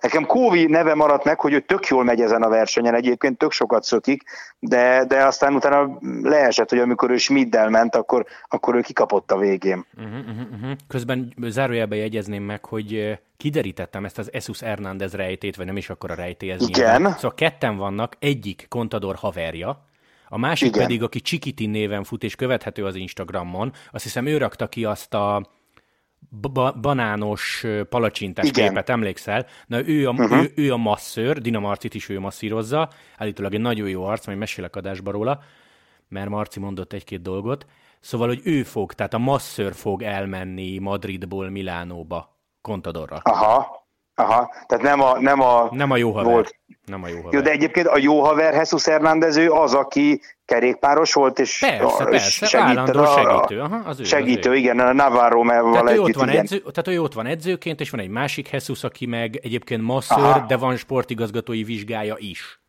Nekem 0.00 0.26
Kóvi 0.26 0.64
neve 0.66 0.94
maradt 0.94 1.24
meg, 1.24 1.40
hogy 1.40 1.52
ő 1.52 1.60
tök 1.60 1.86
jól 1.86 2.04
megy 2.04 2.20
ezen 2.20 2.42
a 2.42 2.48
versenyen, 2.48 2.94
egyébként 2.94 3.38
tök 3.38 3.52
sokat 3.52 3.84
szökik, 3.84 4.22
de, 4.58 5.04
de 5.04 5.24
aztán 5.24 5.54
utána 5.54 5.98
leesett, 6.22 6.70
hogy 6.70 6.78
amikor 6.78 7.10
ő 7.10 7.16
Schmiddel 7.16 7.68
ment, 7.68 7.94
akkor, 7.94 8.26
akkor 8.48 8.74
ő 8.74 8.80
kikapott 8.80 9.30
a 9.30 9.38
végén. 9.38 9.86
Uh-huh, 9.96 10.12
uh-huh. 10.52 10.70
Közben 10.88 11.34
zárójelbe 11.38 11.96
jegyezném 11.96 12.42
meg, 12.42 12.64
hogy 12.64 13.18
kiderítettem 13.36 14.04
ezt 14.04 14.18
az 14.18 14.32
Esus 14.32 14.60
Hernández 14.60 15.14
rejtét, 15.14 15.56
vagy 15.56 15.66
nem 15.66 15.76
is 15.76 15.90
akkor 15.90 16.10
a 16.10 16.14
rejté. 16.14 16.50
Ez 16.50 16.68
Igen. 16.68 16.92
Nyilván. 16.92 17.12
Szóval 17.12 17.34
ketten 17.34 17.76
vannak, 17.76 18.16
egyik 18.18 18.66
Contador 18.68 19.14
haverja, 19.14 19.84
a 20.28 20.38
másik 20.38 20.68
Igen. 20.68 20.82
pedig, 20.82 21.02
aki 21.02 21.20
Csikitin 21.20 21.70
néven 21.70 22.04
fut 22.04 22.22
és 22.22 22.34
követhető 22.34 22.84
az 22.84 22.94
Instagramon, 22.94 23.72
azt 23.92 24.02
hiszem 24.04 24.26
ő 24.26 24.36
rakta 24.36 24.66
ki 24.66 24.84
azt 24.84 25.14
a 25.14 25.46
ba- 26.30 26.80
banános 26.80 27.64
palacsintás 27.88 28.48
Igen. 28.48 28.68
képet, 28.68 28.88
emlékszel? 28.88 29.46
Na 29.66 29.88
ő 29.88 30.08
a, 30.08 30.10
uh-huh. 30.10 30.42
ő, 30.42 30.52
ő 30.54 30.72
a 30.72 30.76
masszőr, 30.76 31.40
Dina 31.40 31.58
Marcit 31.58 31.94
is 31.94 32.08
ő 32.08 32.20
masszírozza, 32.20 32.88
állítólag 33.18 33.54
egy 33.54 33.60
nagyon 33.60 33.88
jó 33.88 34.04
arc, 34.04 34.26
majd 34.26 34.38
mesélek 34.38 34.76
adásba 34.76 35.10
róla, 35.10 35.40
mert 36.08 36.28
Marci 36.28 36.60
mondott 36.60 36.92
egy-két 36.92 37.22
dolgot. 37.22 37.66
Szóval, 38.00 38.28
hogy 38.28 38.40
ő 38.44 38.62
fog, 38.62 38.92
tehát 38.92 39.14
a 39.14 39.18
masszőr 39.18 39.74
fog 39.74 40.02
elmenni 40.02 40.78
Madridból 40.78 41.50
Milánóba, 41.50 42.38
Contadorra. 42.60 43.16
Aha. 43.22 43.83
Aha, 44.14 44.54
tehát 44.66 44.84
nem 44.84 45.00
a, 45.00 45.18
nem 45.20 45.40
a, 45.40 45.68
nem 45.70 45.90
a 45.90 45.96
jó 45.96 46.10
haver. 46.12 46.32
Volt. 46.32 46.56
Nem 46.84 47.02
a 47.02 47.08
jó 47.08 47.16
haver. 47.16 47.32
Jó, 47.32 47.40
de 47.40 47.50
egyébként 47.50 47.86
a 47.86 47.98
jó 47.98 48.20
haver 48.24 48.54
Jesus 48.54 48.84
Hernández, 48.84 49.36
ő 49.36 49.50
az, 49.50 49.74
aki 49.74 50.20
kerékpáros 50.44 51.12
volt, 51.12 51.38
és 51.38 51.58
persze, 51.58 51.84
a, 51.84 52.04
persze, 52.04 52.46
segítő, 52.46 52.98
a, 52.98 53.06
segítő. 53.06 53.60
Aha, 53.60 53.76
az 53.84 54.00
ő, 54.00 54.04
segítő, 54.04 54.50
az 54.50 54.56
ő. 54.56 54.58
igen, 54.58 54.78
a 54.78 54.92
Navarro-val 54.92 55.88
együtt, 55.88 56.00
ott 56.00 56.14
van 56.14 56.28
igen. 56.28 56.40
Edző, 56.40 56.58
tehát 56.58 56.88
ő 56.88 57.02
ott 57.02 57.12
van 57.14 57.26
edzőként, 57.26 57.80
és 57.80 57.90
van 57.90 58.00
egy 58.00 58.08
másik 58.08 58.50
Jesus, 58.50 58.84
aki 58.84 59.06
meg 59.06 59.40
egyébként 59.42 59.82
masször, 59.82 60.44
de 60.46 60.56
van 60.56 60.76
sportigazgatói 60.76 61.62
vizsgája 61.62 62.14
is. 62.18 62.63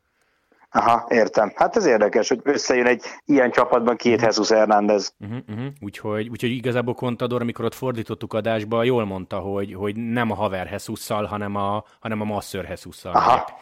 Aha, 0.76 1.06
értem. 1.10 1.52
Hát 1.56 1.76
ez 1.76 1.86
érdekes, 1.86 2.30
hogy 2.30 2.40
összejön 2.44 2.86
egy 2.86 3.04
ilyen 3.26 3.52
csapatban 3.52 3.96
két 3.96 4.14
uh-huh. 4.14 4.28
Jesus 4.28 4.50
Hernández. 4.50 5.14
Uh-huh, 5.20 5.38
uh-huh. 5.48 5.66
Úgyhogy, 5.82 6.30
úgyhogy 6.30 6.50
igazából 6.50 6.94
Contador, 6.94 7.42
amikor 7.42 7.66
ott 7.66 7.74
fordítottuk 7.74 8.34
adásba, 8.34 8.84
jól 8.84 9.06
mondta, 9.06 9.40
hogy, 9.40 9.74
hogy 9.74 9.96
nem 9.96 10.32
a 10.32 10.36
haver 10.36 10.68
Jesusszal, 10.72 11.26
hanem 11.26 11.56
a, 11.56 11.84
hanem 12.00 12.22
a 12.22 12.24
masször 12.24 12.66
Jesusszal. 12.70 13.14
Aha. 13.14 13.60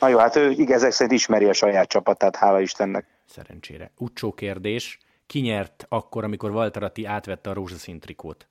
Na 0.00 0.08
jó, 0.08 0.18
hát 0.18 0.36
ő 0.36 0.54
ezek 0.66 0.90
szerint 0.90 1.18
ismeri 1.18 1.44
a 1.44 1.52
saját 1.52 1.88
csapatát, 1.88 2.36
hála 2.36 2.60
Istennek. 2.60 3.06
Szerencsére. 3.24 3.90
Utcsó 3.98 4.32
kérdés. 4.32 4.98
Ki 5.26 5.40
nyert 5.40 5.86
akkor, 5.88 6.24
amikor 6.24 6.50
Walter 6.50 6.82
Atti 6.82 7.04
átvette 7.04 7.50
a 7.50 7.52
rózsaszín 7.52 8.00
trikót? 8.00 8.48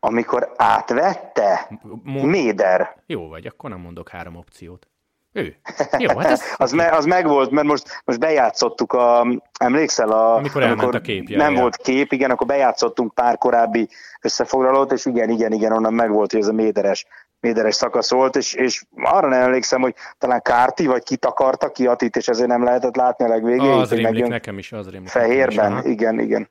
Amikor 0.00 0.52
átvette? 0.56 1.68
Mo- 2.02 2.24
Méder. 2.24 3.02
Jó 3.06 3.28
vagy, 3.28 3.46
akkor 3.46 3.70
nem 3.70 3.80
mondok 3.80 4.08
három 4.08 4.36
opciót. 4.36 4.89
Ő. 5.32 5.56
Jó, 5.98 6.18
hát 6.18 6.30
ez... 6.30 6.42
az, 6.56 6.72
me, 6.72 6.88
az 6.88 7.04
megvolt, 7.04 7.50
mert 7.50 7.66
most, 7.66 8.02
most 8.04 8.18
bejátszottuk 8.18 8.92
a, 8.92 9.26
emlékszel? 9.60 10.10
A, 10.10 10.34
amikor 10.34 10.62
elment 10.62 10.80
amikor 10.80 10.98
a 10.98 11.02
kép. 11.02 11.28
Ja, 11.28 11.36
nem 11.36 11.54
ja. 11.54 11.60
volt 11.60 11.76
kép, 11.76 12.12
igen, 12.12 12.30
akkor 12.30 12.46
bejátszottunk 12.46 13.14
pár 13.14 13.38
korábbi 13.38 13.88
összefoglalót, 14.20 14.92
és 14.92 15.06
igen, 15.06 15.30
igen, 15.30 15.52
igen, 15.52 15.72
onnan 15.72 15.94
megvolt, 15.94 16.30
hogy 16.32 16.40
ez 16.40 16.46
a 16.46 16.52
méderes, 16.52 17.06
méderes 17.40 17.74
szakasz 17.74 18.10
volt, 18.10 18.36
és, 18.36 18.54
és 18.54 18.84
arra 18.96 19.28
nem 19.28 19.42
emlékszem, 19.42 19.80
hogy 19.80 19.94
talán 20.18 20.42
Kárti, 20.42 20.86
vagy 20.86 21.02
kitakarta 21.02 21.70
ki 21.70 21.86
Atit, 21.86 22.16
és 22.16 22.28
ezért 22.28 22.48
nem 22.48 22.64
lehetett 22.64 22.96
látni 22.96 23.24
a 23.24 23.28
legvégéig. 23.28 23.70
Az 23.70 23.92
rémlik 23.92 24.26
nekem 24.26 24.58
is, 24.58 24.72
az 24.72 24.88
rémlik 24.88 25.08
Fehérben, 25.08 25.78
is, 25.78 25.90
igen, 25.90 26.20
igen. 26.20 26.50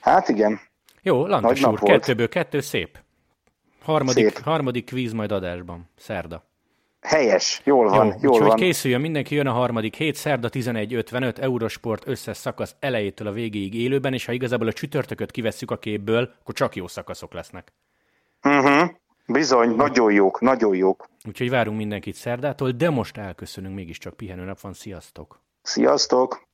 Hát 0.00 0.28
igen. 0.28 0.60
Jó, 1.02 1.26
Lantos 1.26 1.64
úr, 1.64 1.80
kettőből 1.80 2.28
kettő 2.28 2.60
szép. 2.60 2.98
Harmadik, 3.82 4.34
szép. 4.34 4.44
harmadik 4.44 4.84
kvíz 4.84 5.12
majd 5.12 5.32
adásban, 5.32 5.90
szerda. 5.96 6.44
Helyes, 7.06 7.60
jól 7.64 7.88
van, 7.88 8.06
Jó, 8.06 8.12
jól 8.20 8.32
úgyhogy 8.32 8.46
van. 8.46 8.56
készüljön 8.56 9.00
mindenki, 9.00 9.34
jön 9.34 9.46
a 9.46 9.52
harmadik 9.52 9.94
hét, 9.94 10.14
szerda 10.14 10.48
11.55, 10.48 11.38
Eurosport 11.38 12.06
összes 12.06 12.36
szakasz 12.36 12.74
elejétől 12.80 13.26
a 13.26 13.32
végéig 13.32 13.74
élőben, 13.74 14.12
és 14.12 14.24
ha 14.24 14.32
igazából 14.32 14.66
a 14.66 14.72
csütörtököt 14.72 15.30
kivesszük 15.30 15.70
a 15.70 15.78
képből, 15.78 16.30
akkor 16.40 16.54
csak 16.54 16.76
jó 16.76 16.86
szakaszok 16.86 17.32
lesznek. 17.32 17.72
Uh-huh. 18.42 18.90
Bizony, 19.26 19.74
nagyon 19.74 20.12
jók, 20.12 20.40
nagyon 20.40 20.76
jók. 20.76 21.08
Úgyhogy 21.24 21.50
várunk 21.50 21.76
mindenkit 21.76 22.14
szerdától, 22.14 22.70
de 22.70 22.90
most 22.90 23.16
elköszönünk, 23.16 23.74
mégiscsak 23.74 24.14
pihenőnap 24.14 24.60
van, 24.60 24.72
sziasztok! 24.72 25.40
Sziasztok! 25.62 26.46